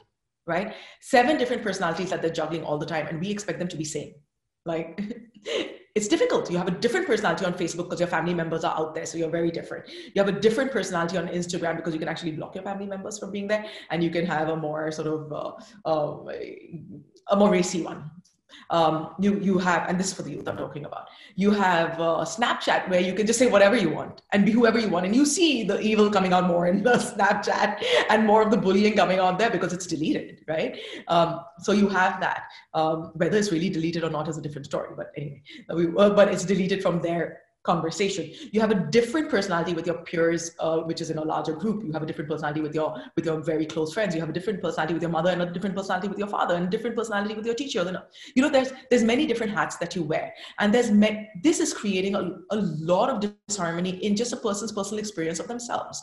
[0.45, 0.75] right?
[1.01, 3.85] Seven different personalities that they're juggling all the time, and we expect them to be
[3.85, 4.13] same.
[4.65, 5.01] Like,
[5.95, 6.51] it's difficult.
[6.51, 9.17] You have a different personality on Facebook because your family members are out there, so
[9.17, 9.89] you're very different.
[9.89, 13.17] You have a different personality on Instagram because you can actually block your family members
[13.17, 16.31] from being there, and you can have a more sort of uh, uh,
[17.31, 18.09] a more racy one
[18.69, 21.07] um, you you have and this is for the youth i'm talking about.
[21.35, 24.79] You have uh, snapchat where you can just say whatever you want and be whoever
[24.79, 25.05] you want.
[25.05, 28.57] And you see the evil coming out more in the snapchat and more of the
[28.57, 30.77] bullying coming out there because it's deleted right?
[31.07, 32.43] Um, so you have that.
[32.73, 34.89] Um, whether it's really deleted or not is a different story.
[34.95, 35.43] But anyway
[35.73, 38.31] we, uh, but it's deleted from there conversation.
[38.51, 41.83] You have a different personality with your peers uh, which is in a larger group.
[41.83, 44.15] You have a different personality with your with your very close friends.
[44.15, 46.55] You have a different personality with your mother and a different personality with your father
[46.55, 47.83] and a different personality with your teacher.
[48.35, 50.33] You know there's there's many different hats that you wear.
[50.59, 54.71] And there's me- this is creating a, a lot of disharmony in just a person's
[54.71, 56.01] personal experience of themselves.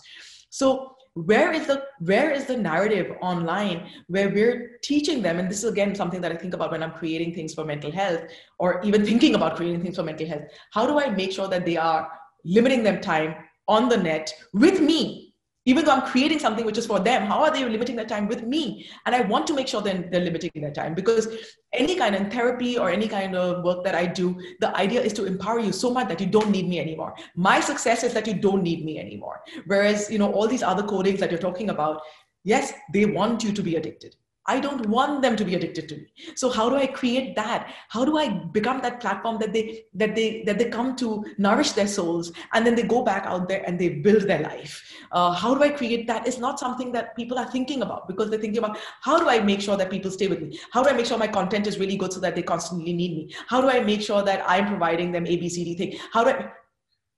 [0.50, 5.38] So where is the where is the narrative online where we're teaching them?
[5.38, 7.90] And this is again something that i think about when i'm creating things for mental
[7.90, 8.20] health
[8.58, 10.42] or even thinking about creating things for mental health.
[10.72, 12.08] How do i make sure that they are
[12.44, 13.34] limiting them time
[13.66, 15.25] on the net with me
[15.66, 18.28] even though I'm creating something which is for them, how are they limiting their time
[18.28, 18.88] with me?
[19.04, 21.28] And I want to make sure that they're limiting their time because
[21.72, 25.12] any kind of therapy or any kind of work that I do, the idea is
[25.14, 27.14] to empower you so much that you don't need me anymore.
[27.34, 29.42] My success is that you don't need me anymore.
[29.66, 32.00] Whereas, you know, all these other codings that you're talking about,
[32.44, 34.16] yes, they want you to be addicted.
[34.48, 36.06] I don't want them to be addicted to me.
[36.36, 37.72] So how do I create that?
[37.88, 41.72] How do I become that platform that they that they that they come to nourish
[41.72, 44.92] their souls and then they go back out there and they build their life?
[45.10, 46.26] Uh, how do I create that?
[46.26, 49.40] It's not something that people are thinking about because they're thinking about how do I
[49.40, 50.58] make sure that people stay with me?
[50.70, 53.16] How do I make sure my content is really good so that they constantly need
[53.16, 53.34] me?
[53.48, 55.98] How do I make sure that I'm providing them ABCD thing?
[56.12, 56.52] How do I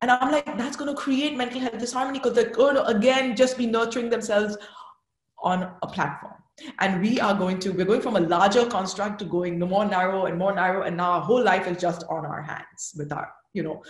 [0.00, 3.34] and I'm like, that's going to create mental health disharmony because they're going to again
[3.34, 4.56] just be nurturing themselves
[5.42, 6.34] on a platform
[6.80, 10.26] and we are going to we're going from a larger construct to going more narrow
[10.26, 13.32] and more narrow and now our whole life is just on our hands with our
[13.54, 13.82] you know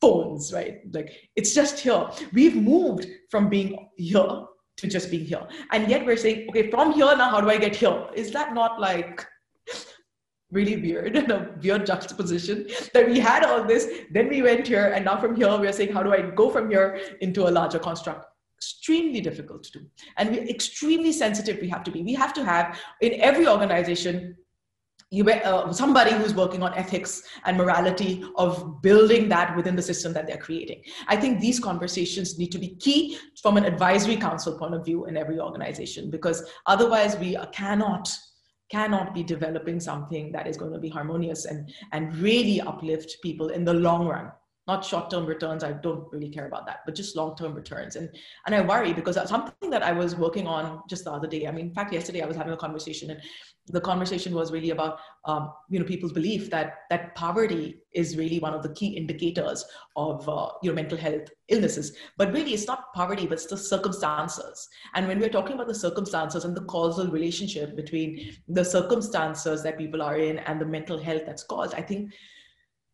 [0.00, 0.80] phones, right?
[0.92, 2.08] Like it's just here.
[2.32, 4.44] We've moved from being here
[4.76, 5.46] to just being here.
[5.70, 8.06] And yet we're saying, okay, from here now, how do I get here?
[8.14, 9.26] Is that not like
[10.50, 14.92] really weird and a weird juxtaposition that we had all this, then we went here,
[14.94, 17.78] and now from here we're saying, how do I go from here into a larger
[17.78, 18.26] construct?
[18.62, 19.86] Extremely difficult to do.
[20.18, 22.02] And we're extremely sensitive we have to be.
[22.02, 24.36] We have to have in every organization
[25.10, 30.12] you uh, somebody who's working on ethics and morality of building that within the system
[30.14, 34.58] that they're creating i think these conversations need to be key from an advisory council
[34.58, 38.10] point of view in every organization because otherwise we cannot
[38.70, 43.50] cannot be developing something that is going to be harmonious and and really uplift people
[43.50, 44.32] in the long run
[44.66, 47.96] not short-term returns i don't really care about that but just long-term returns.
[47.96, 48.08] And
[48.46, 51.46] and i worry because that's something that i was working on just the other day.
[51.46, 53.20] I mean in fact yesterday i was having a conversation and
[53.68, 58.38] the conversation was really about um, you know people's belief that that poverty is really
[58.40, 59.64] one of the key indicators
[59.94, 61.96] of uh, you know mental health illnesses.
[62.16, 64.68] But really it's not poverty but it's the circumstances.
[64.94, 69.78] And when we're talking about the circumstances and the causal relationship between the circumstances that
[69.78, 72.12] people are in and the mental health that's caused i think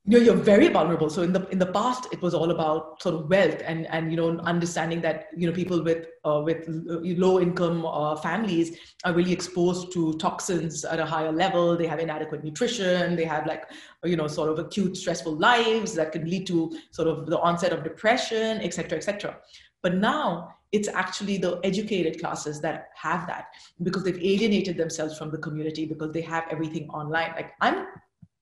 [0.09, 1.11] you know, you're very vulnerable.
[1.11, 4.11] So in the in the past, it was all about sort of wealth and and
[4.11, 9.13] you know understanding that you know people with uh, with low income uh, families are
[9.13, 11.77] really exposed to toxins at a higher level.
[11.77, 13.17] They have inadequate nutrition.
[13.17, 13.65] They have like
[14.03, 17.75] you know sort of acute stressful lives that can lead to sort of the onset
[17.75, 19.37] of depression, etc., etc.
[19.83, 23.49] But now it's actually the educated classes that have that
[23.83, 27.33] because they've alienated themselves from the community because they have everything online.
[27.37, 27.87] Like I'm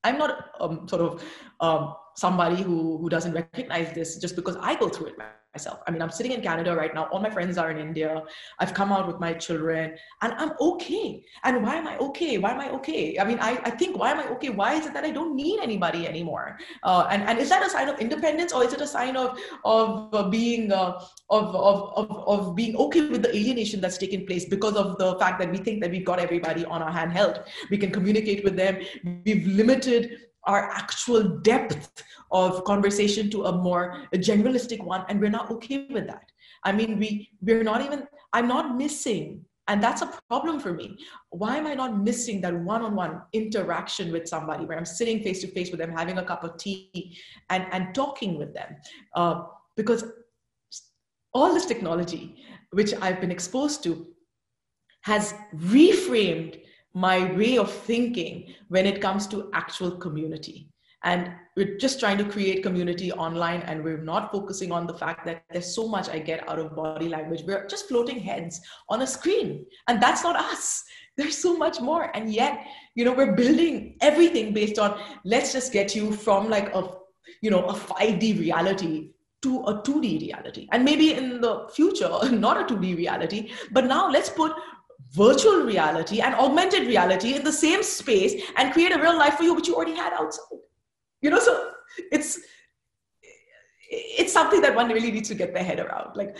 [0.06, 1.24] I'm not um, sort of
[1.60, 5.18] um, somebody who, who doesn't recognize this just because I go through it
[5.56, 5.78] myself.
[5.86, 7.04] I mean, I'm sitting in Canada right now.
[7.12, 8.10] All my friends are in India.
[8.60, 9.84] I've come out with my children
[10.22, 11.08] and I'm okay.
[11.44, 12.32] And why am I okay?
[12.42, 13.02] Why am I okay?
[13.18, 14.50] I mean, I, I think, why am I okay?
[14.60, 16.46] Why is it that I don't need anybody anymore?
[16.82, 19.38] Uh, and, and is that a sign of independence or is it a sign of,
[19.64, 21.00] of uh, being, uh,
[21.30, 25.18] of, of, of, of being okay with the alienation that's taken place because of the
[25.18, 27.44] fact that we think that we've got everybody on our handheld?
[27.70, 28.78] We can communicate with them.
[29.24, 35.50] We've limited our actual depth of conversation to a more generalistic one and we're not
[35.50, 36.30] okay with that.
[36.64, 40.96] I mean we we're not even i'm not missing and that's a problem for me.
[41.30, 45.48] Why am i not missing that one-on-one interaction with somebody where i'm sitting face to
[45.48, 47.18] face with them having a cup of tea
[47.50, 48.76] and and talking with them?
[49.14, 49.42] Uh,
[49.76, 50.04] because
[51.34, 52.36] all this technology
[52.70, 54.06] which i've been exposed to
[55.02, 56.60] has reframed
[56.96, 60.70] my way of thinking when it comes to actual community.
[61.04, 65.26] And we're just trying to create community online, and we're not focusing on the fact
[65.26, 67.42] that there's so much I get out of body language.
[67.46, 70.82] We're just floating heads on a screen, and that's not us.
[71.18, 72.10] There's so much more.
[72.16, 76.74] And yet, you know, we're building everything based on let's just get you from like
[76.74, 76.88] a,
[77.42, 79.10] you know, a 5D reality
[79.42, 80.66] to a 2D reality.
[80.72, 84.52] And maybe in the future, not a 2D reality, but now let's put
[85.12, 89.44] virtual reality and augmented reality in the same space and create a real life for
[89.44, 90.58] you which you already had outside.
[91.22, 91.70] You know so
[92.12, 92.38] it's
[93.88, 96.16] it's something that one really needs to get their head around.
[96.16, 96.36] Like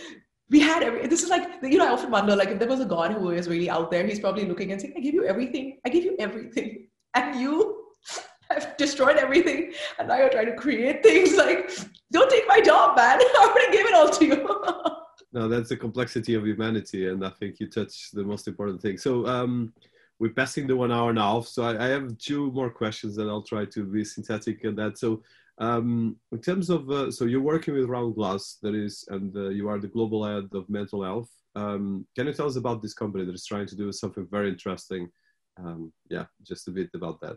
[0.51, 2.81] we had every this is like you know i often wonder like if there was
[2.81, 5.25] a god who is really out there he's probably looking and saying i give you
[5.25, 5.79] everything.
[5.85, 6.89] I give you everything.
[7.15, 7.85] And you
[8.51, 9.73] have destroyed everything.
[9.99, 11.37] And now you're trying to create things.
[11.37, 11.71] Like
[12.13, 13.19] don't take my job man.
[13.21, 14.97] I already gave it all to you
[15.37, 18.97] no, that's the complexity of humanity, and I think you touch the most important thing.
[18.97, 19.75] So um,
[20.19, 23.43] we're passing the one hour now, so I, I, have two more questions, and I'll
[23.43, 24.97] try to be synthetic in that.
[24.97, 25.23] So
[25.59, 29.69] um, in terms of, uh, so you're working with RoundGlass, that is, and uh, you
[29.69, 31.31] are the global head of mental health.
[31.55, 34.49] Um, can you tell us about this company that is trying to do something very
[34.49, 35.11] interesting?
[35.59, 37.37] Um, yeah, just a bit about that.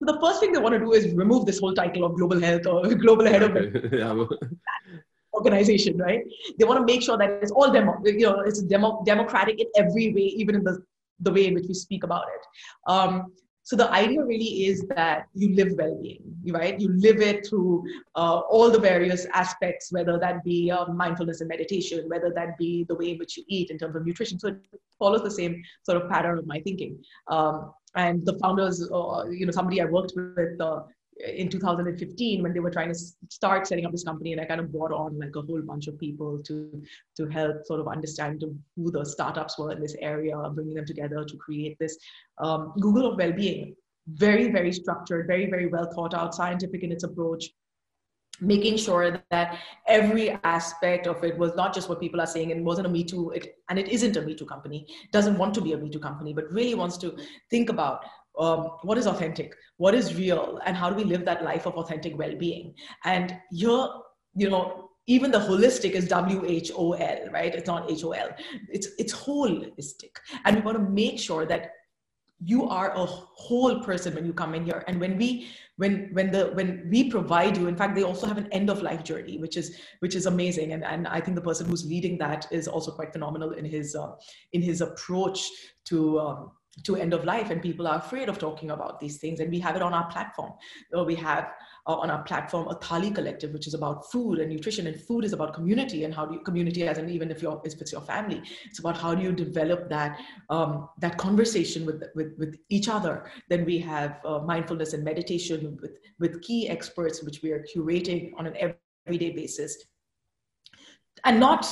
[0.00, 2.66] The first thing they want to do is remove this whole title of global health
[2.66, 4.14] or global head of yeah
[5.38, 6.22] organization, right?
[6.58, 9.68] They want to make sure that it's all demo, you know, it's demo, democratic in
[9.82, 10.74] every way, even in the,
[11.26, 12.42] the way in which we speak about it.
[12.94, 13.12] Um,
[13.68, 16.22] so the idea really is that you live well-being,
[16.58, 16.80] right?
[16.80, 17.84] You live it through
[18.20, 22.70] uh, all the various aspects, whether that be uh, mindfulness and meditation, whether that be
[22.88, 24.38] the way in which you eat in terms of nutrition.
[24.38, 26.92] So it follows the same sort of pattern of my thinking.
[27.26, 27.56] Um,
[27.94, 30.80] and the founders, uh, you know, somebody I worked with uh,
[31.26, 34.60] in 2015 when they were trying to start setting up this company and i kind
[34.60, 36.82] of brought on like a whole bunch of people to
[37.16, 38.44] to help sort of understand
[38.76, 41.96] who the startups were in this area bringing them together to create this
[42.38, 43.74] um, google of well-being.
[44.06, 47.50] Very very structured very very well thought out scientific in its approach
[48.40, 52.64] making sure that every aspect of it was not just what people are saying and
[52.64, 55.60] wasn't a me too it, and it isn't a me too company doesn't want to
[55.60, 57.16] be a me too company but really wants to
[57.50, 58.04] think about
[58.38, 61.74] um, what is authentic, what is real, and how do we live that life of
[61.74, 62.74] authentic well-being?
[63.04, 63.86] And here,
[64.34, 67.54] you know, even the holistic is W-H-O-L, right?
[67.54, 68.30] It's not H-O-L.
[68.68, 70.12] It's it's holistic,
[70.44, 71.72] and we want to make sure that
[72.44, 76.30] you are a whole person when you come in here and when we when when
[76.30, 79.38] the when we provide you in fact they also have an end of life journey
[79.38, 82.68] which is which is amazing and and i think the person who's leading that is
[82.68, 84.12] also quite phenomenal in his uh,
[84.52, 85.50] in his approach
[85.84, 86.52] to um,
[86.84, 89.58] to end of life and people are afraid of talking about these things and we
[89.58, 90.52] have it on our platform.
[91.06, 91.50] We have
[91.86, 95.24] uh, on our platform a thali collective which is about food and nutrition and food
[95.24, 97.92] is about community and how do you community as and even if you're if it's
[97.92, 102.58] your family it's about how do you develop that um, that conversation with, with with
[102.68, 103.30] each other.
[103.48, 108.32] Then we have uh, mindfulness and meditation with with key experts which we are curating
[108.36, 108.74] on an
[109.06, 109.76] everyday basis.
[111.24, 111.66] And not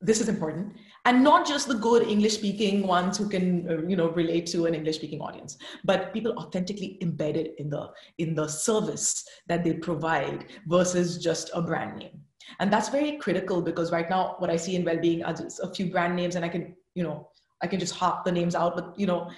[0.00, 0.74] this is important
[1.04, 4.66] and not just the good english speaking ones who can uh, you know relate to
[4.66, 9.72] an english speaking audience but people authentically embedded in the in the service that they
[9.72, 12.20] provide versus just a brand name.
[12.60, 15.72] And that's very critical because right now what i see in well-being are just a
[15.74, 17.28] few brand names and i can you know
[17.62, 19.30] i can just hop the names out but you know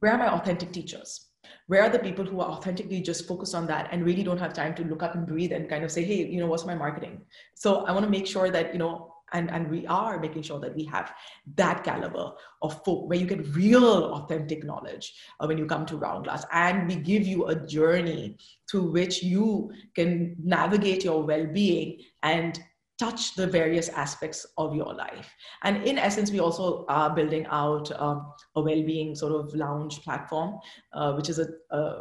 [0.00, 1.26] where are my authentic teachers?
[1.66, 4.52] Where are the people who are authentically just focused on that and really don't have
[4.52, 6.74] time to look up and breathe and kind of say hey you know what's my
[6.74, 7.22] marketing?
[7.54, 10.60] So i want to make sure that you know and, and we are making sure
[10.60, 11.12] that we have
[11.56, 12.32] that caliber
[12.62, 16.88] of folk where you get real authentic knowledge uh, when you come to roundglass and
[16.88, 18.36] we give you a journey
[18.70, 22.60] through which you can navigate your well-being and
[22.98, 25.32] touch the various aspects of your life.
[25.62, 30.58] And in essence we also are building out um, a well-being sort of lounge platform
[30.92, 32.00] uh, which is a, a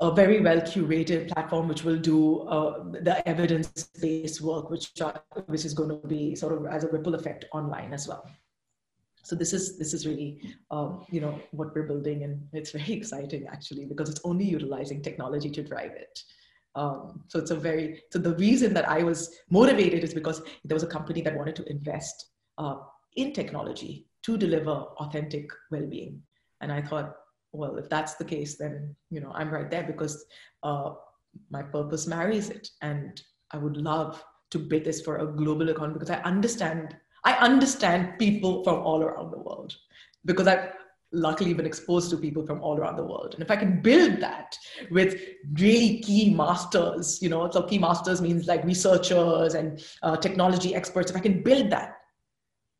[0.00, 5.22] a very well curated platform which will do uh, the evidence based work which are,
[5.46, 8.28] which is going to be sort of as a ripple effect online as well.
[9.22, 10.40] So this is this is really
[10.70, 15.02] um, you know what we're building and it's very exciting actually because it's only utilizing
[15.02, 16.18] technology to drive it.
[16.74, 20.74] Um, so it's a very so the reason that i was motivated is because there
[20.74, 22.76] was a company that wanted to invest uh,
[23.16, 26.22] in technology to deliver authentic well-being.
[26.60, 27.16] And i thought
[27.56, 30.24] well, if that's the case, then you know I'm right there because
[30.62, 30.90] uh,
[31.50, 33.20] my purpose marries it, and
[33.50, 38.18] I would love to bid this for a global economy because I understand I understand
[38.18, 39.74] people from all around the world
[40.24, 40.70] because I've
[41.12, 43.34] luckily been exposed to people from all around the world.
[43.34, 44.56] And if I can build that
[44.90, 45.20] with
[45.54, 51.10] really key masters, you know, so key masters means like researchers and uh, technology experts,
[51.10, 51.96] if I can build that,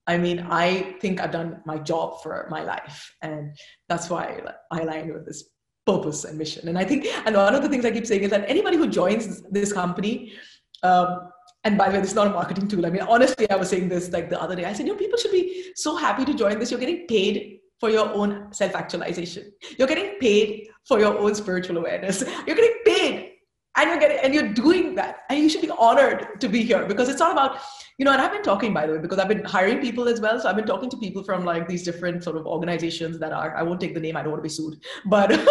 [0.06, 3.14] I mean, I think I've done my job for my life.
[3.22, 3.56] And
[3.88, 5.50] that's why I align with this
[5.84, 6.68] purpose and mission.
[6.68, 8.88] And I think, and one of the things I keep saying is that anybody who
[8.88, 10.32] joins this company,
[10.82, 11.08] um,
[11.64, 12.86] and by the way, this is not a marketing tool.
[12.86, 14.64] I mean, honestly, I was saying this like the other day.
[14.64, 16.70] I said, you know, people should be so happy to join this.
[16.70, 19.52] You're getting paid for your own self-actualization.
[19.78, 22.22] You're getting paid for your own spiritual awareness.
[22.46, 23.05] You're getting paid
[23.76, 25.24] and you're getting and you're doing that.
[25.28, 27.60] And you should be honored to be here because it's not about
[27.98, 30.20] you know and i've been talking by the way because i've been hiring people as
[30.20, 30.40] well.
[30.40, 33.56] So i've been talking to people from like these different sort of organizations that are
[33.56, 35.32] i won't take the name i don't want to be sued but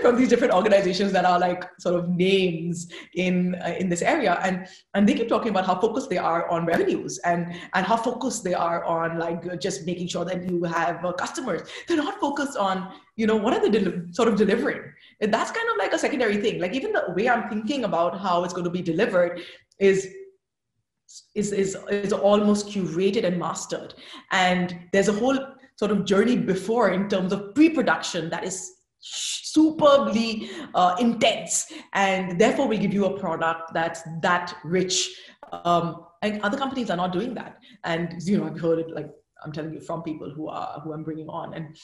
[0.00, 4.38] from these different organizations that are like sort of names in uh, in this area.
[4.42, 7.96] And and they keep talking about how focused they are on revenues and and how
[7.96, 11.68] focused they are on like just making sure that you have uh, customers.
[11.86, 13.80] They're not focused on you know what are they
[14.12, 14.82] sort of delivering
[15.20, 16.60] that's kind of like a secondary thing.
[16.60, 19.40] Like even the way i'm thinking about how it's going to be delivered
[19.78, 20.08] is
[21.34, 23.94] is is, is almost curated and mastered.
[24.30, 25.38] And there's a whole
[25.76, 28.70] sort of journey before in terms of pre-production that is
[29.00, 31.72] superbly uh, intense.
[31.94, 35.10] And therefore we give you a product that's that rich.
[35.52, 37.58] Um, and other companies are not doing that.
[37.84, 39.10] And you know i've heard it like
[39.42, 41.54] i'm telling you from people who are who i'm bringing on.
[41.54, 41.76] And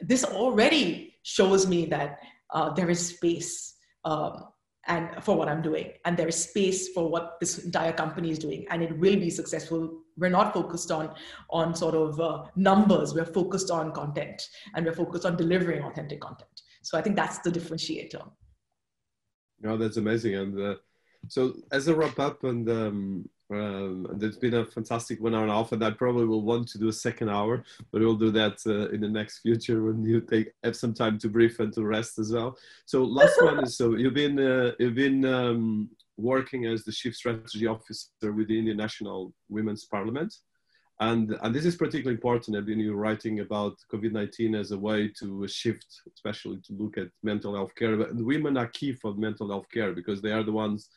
[0.00, 2.18] this already shows me that
[2.52, 3.74] uh, there is space
[4.04, 4.44] um,
[4.86, 5.92] and for what i'm doing.
[6.04, 8.66] And there is space for what this entire company is doing.
[8.70, 10.02] And it will be successful.
[10.16, 11.14] We're not focused on
[11.50, 13.14] on sort of uh, numbers.
[13.14, 14.42] We're focused on content.
[14.74, 16.62] And we're focused on delivering authentic content.
[16.82, 18.28] So i think that's the differentiator.
[19.60, 20.34] No that's amazing.
[20.34, 20.74] And uh,
[21.28, 25.50] so as a wrap up and um, um, there's been a fantastic one hour and
[25.50, 28.30] a half, and I probably will want to do a second hour, but we'll do
[28.30, 31.72] that uh, in the next future when you take have some time to brief and
[31.74, 32.56] to rest as well.
[32.86, 37.14] So last one is so you've been uh, you've been um, working as the chief
[37.14, 40.34] strategy officer within the National Women's Parliament,
[41.00, 42.56] and and this is particularly important.
[42.56, 46.96] I've been you writing about COVID nineteen as a way to shift, especially to look
[46.96, 47.96] at mental health care.
[47.96, 50.88] But women are key for mental health care because they are the ones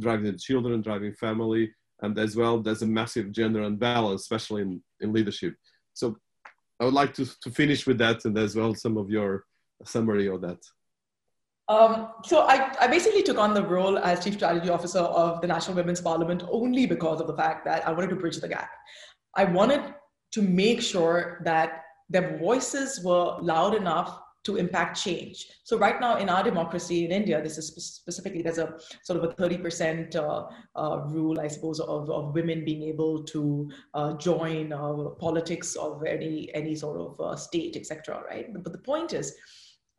[0.00, 1.70] driving the children, driving family
[2.02, 5.54] and as well there's a massive gender imbalance especially in, in leadership
[5.94, 6.16] so
[6.82, 9.44] I would like to, to finish with that and as well some of your
[9.84, 10.58] summary of that.
[11.68, 15.46] Um, so I, I basically took on the role as chief strategy officer of the
[15.46, 18.70] National Women's Parliament only because of the fact that I wanted to bridge the gap.
[19.36, 19.94] I wanted
[20.32, 25.46] to make sure that their voices were loud enough to impact change.
[25.62, 28.74] So right now in our democracy in India, this is specifically, there's a
[29.04, 33.70] sort of a 30% uh, uh, rule, I suppose, of, of women being able to
[33.94, 38.22] uh, join uh, politics of any, any sort of uh, state, etc.
[38.28, 38.52] right?
[38.52, 39.34] But, but the point is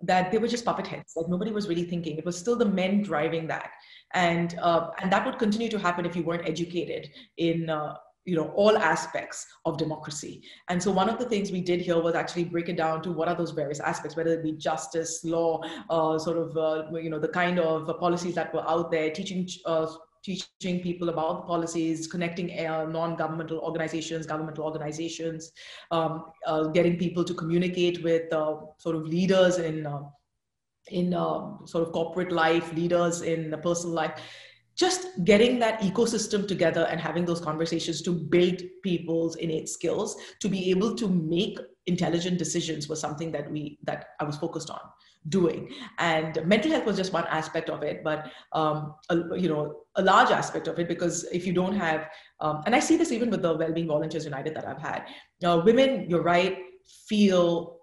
[0.01, 1.13] that they were just puppet heads.
[1.15, 2.17] Like nobody was really thinking.
[2.17, 3.71] It was still the men driving that.
[4.13, 7.69] And, uh, and that would continue to happen if you weren't educated in
[8.25, 10.43] you know all aspects of democracy.
[10.69, 13.11] And so one of the things we did here was actually break it down to
[13.11, 17.09] what are those various aspects whether it be justice law uh, sort of uh, you
[17.09, 19.87] know the kind of policies that were out there teaching uh,
[20.23, 25.51] teaching people about the policies connecting uh, non-governmental organizations governmental organizations
[25.91, 29.85] um, uh, getting people to communicate with uh, sort of leaders in
[30.91, 34.19] in sort of corporate life leaders in the personal life
[34.75, 40.49] just getting that ecosystem together and having those conversations to build people's innate skills to
[40.49, 44.79] be able to make intelligent decisions was something that we that i was focused on
[45.29, 45.69] doing.
[45.99, 50.01] And mental health was just one aspect of it but um, a, you know a
[50.01, 52.09] large aspect of it because if you don't have
[52.41, 55.05] um, and i see this even with the well-being volunteers united that i've had.
[55.41, 56.57] Now women you're right
[57.07, 57.77] feel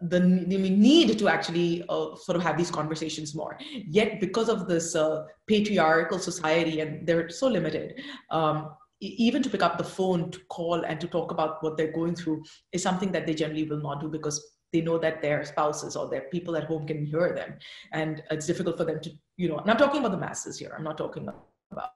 [0.00, 3.58] the need to actually uh, sort of have these conversations more.
[3.86, 8.00] Yet, because of this uh, patriarchal society, and they're so limited,
[8.30, 8.70] um,
[9.00, 12.14] even to pick up the phone to call and to talk about what they're going
[12.14, 12.42] through
[12.72, 16.08] is something that they generally will not do because they know that their spouses or
[16.08, 17.54] their people at home can hear them,
[17.92, 19.58] and it's difficult for them to, you know.
[19.58, 20.74] And I'm talking about the masses here.
[20.76, 21.28] I'm not talking
[21.70, 21.92] about.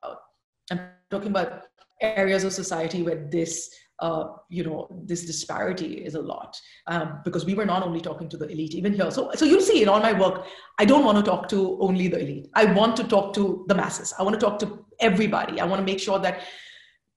[0.70, 0.80] I'm
[1.10, 1.64] talking about
[2.00, 3.70] areas of society where this
[4.02, 8.28] uh, you know, this disparity is a lot um, because we were not only talking
[8.28, 9.10] to the elite, even here.
[9.12, 10.44] So, so you'll see in all my work,
[10.80, 12.48] I don't want to talk to only the elite.
[12.54, 14.12] I want to talk to the masses.
[14.18, 15.60] I want to talk to everybody.
[15.60, 16.40] I want to make sure that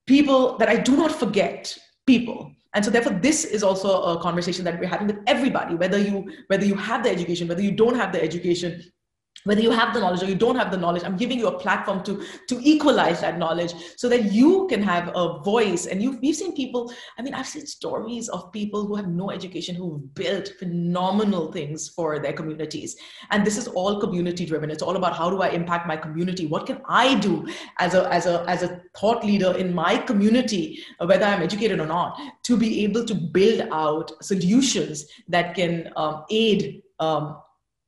[0.06, 1.76] people, that I do not forget
[2.06, 2.52] people.
[2.76, 6.32] And so therefore, this is also a conversation that we're having with everybody, whether you,
[6.48, 8.84] whether you have the education, whether you don't have the education,
[9.46, 11.60] whether you have the knowledge or you don't have the knowledge i'm giving you a
[11.60, 15.86] platform to to equalize that knowledge so that you can have a voice.
[15.86, 19.32] And you've, you've seen people i mean i've seen stories of people who have no
[19.32, 22.96] education who've built phenomenal things for their communities.
[23.32, 26.46] And this is all community driven it's all about how do i impact my community?
[26.46, 27.48] What can i do
[27.80, 31.86] as a as a as a thought leader in my community whether i'm educated or
[31.86, 37.38] not to be able to build out solutions that can um, aid um,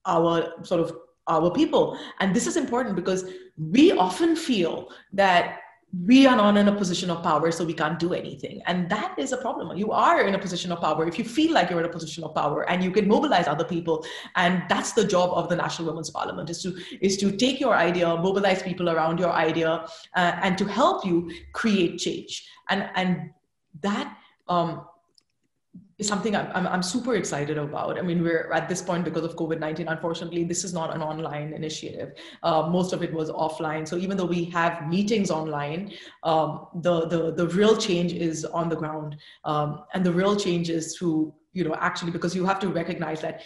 [0.06, 0.96] our sort of
[1.28, 1.98] our people.
[2.20, 3.26] And this is important because
[3.58, 5.60] we often feel that
[6.06, 8.62] we are not in a position of power, so we can't do anything.
[8.66, 9.76] And that is a problem.
[9.78, 12.26] You are in a position of power if you feel like you're in a position
[12.26, 14.06] of power and you can mobilize other people.
[14.36, 17.74] And that's the job of the National Women's Parliament is to, is to take your
[17.74, 19.86] idea, mobilize people around your idea,
[20.16, 22.46] uh, and to help you create change.
[22.70, 23.30] And, and
[23.82, 24.18] that
[24.50, 24.86] um,
[26.00, 27.98] is something I'm, I'm, I'm, super excited about.
[27.98, 31.02] I mean, we're at this point because of COVID 19, unfortunately, this is not an
[31.02, 32.14] online initiative.
[32.44, 33.88] Uh, most of it was offline.
[33.88, 35.94] So even though we have meetings online,
[36.24, 39.18] um, the, the, the real change is on the ground.
[39.44, 43.22] Um, and the real change is through, you know, actually, because you have to recognize
[43.22, 43.42] that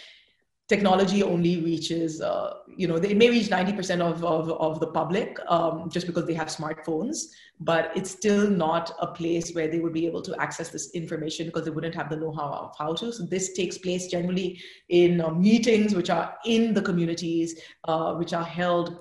[0.74, 5.38] technology only reaches, uh, you know, it may reach 90% of, of, of the public
[5.48, 7.26] um, just because they have smartphones,
[7.60, 11.46] but it's still not a place where they would be able to access this information
[11.46, 13.12] because they wouldn't have the know-how of how to.
[13.12, 18.32] So this takes place generally in uh, meetings which are in the communities, uh, which
[18.32, 18.98] are held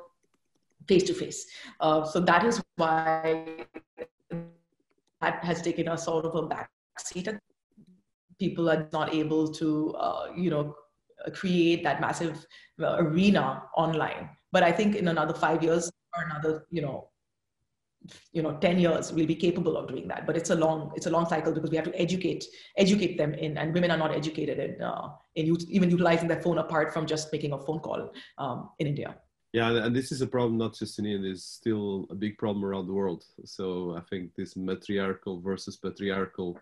[0.89, 1.47] face to face.
[1.79, 3.65] So that is why
[5.21, 6.69] that has taken a sort of a back
[6.99, 7.29] seat.
[8.39, 10.75] People are not able to, uh, you know,
[11.33, 12.45] create that massive
[12.81, 14.29] uh, arena online.
[14.51, 17.09] But I think in another five years or another, you know,
[18.33, 20.25] you know 10 years we'll be capable of doing that.
[20.25, 22.45] But it's a long it's a long cycle because we have to educate
[22.77, 26.57] educate them in and women are not educated in uh, in even utilizing their phone
[26.57, 29.15] apart from just making a phone call um, in india.
[29.53, 32.65] Yeah and this is a problem not just in india it's still a big problem
[32.65, 33.23] around the world.
[33.45, 36.57] So i think this matriarchal versus patriarchal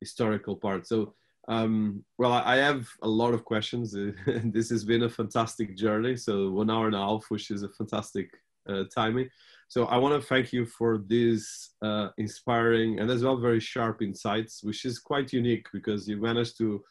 [0.00, 0.86] historical part.
[0.86, 1.14] So
[1.48, 3.92] um, well, I have a lot of questions.
[4.26, 6.16] this has been a fantastic journey.
[6.16, 8.30] So one hour and a half, which is a fantastic
[8.68, 9.28] uh, timing.
[9.68, 14.02] So I want to thank you for these uh, inspiring and as well very sharp
[14.02, 16.82] insights, which is quite unique because you managed to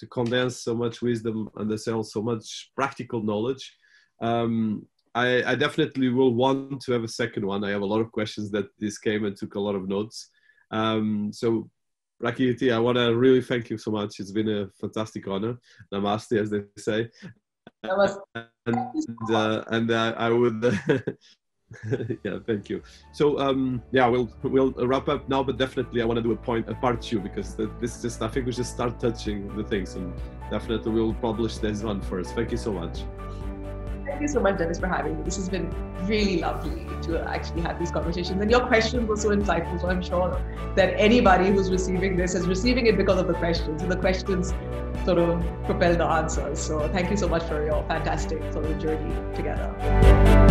[0.00, 3.76] to condense so much wisdom and sell so much practical knowledge.
[4.20, 7.62] Um, I, I, definitely will want to have a second one.
[7.62, 10.30] I have a lot of questions that this came and took a lot of notes.
[10.72, 11.70] Um, so
[12.20, 14.20] Prakriti, I want to really thank you so much.
[14.20, 15.58] It's been a fantastic honor.
[15.92, 17.10] Namaste, as they say.
[17.84, 18.18] Was-
[18.66, 20.62] and uh, and uh, I would.
[22.24, 22.82] yeah, thank you.
[23.12, 26.36] So um, yeah, we'll we'll wrap up now, but definitely I want to do a
[26.36, 29.64] point a part two because the, this just I think we just start touching the
[29.64, 30.12] things, and
[30.50, 32.34] definitely we'll publish this one first.
[32.34, 33.00] Thank you so much.
[34.14, 35.24] Thank you so much, Dinis, for having me.
[35.24, 35.74] This has been
[36.06, 38.40] really lovely to actually have these conversations.
[38.40, 39.80] And your questions were so insightful.
[39.80, 40.40] So I'm sure
[40.76, 43.82] that anybody who's receiving this is receiving it because of the questions.
[43.82, 44.54] And the questions
[45.04, 46.60] sort of propel the answers.
[46.60, 50.43] So thank you so much for your fantastic sort of journey together.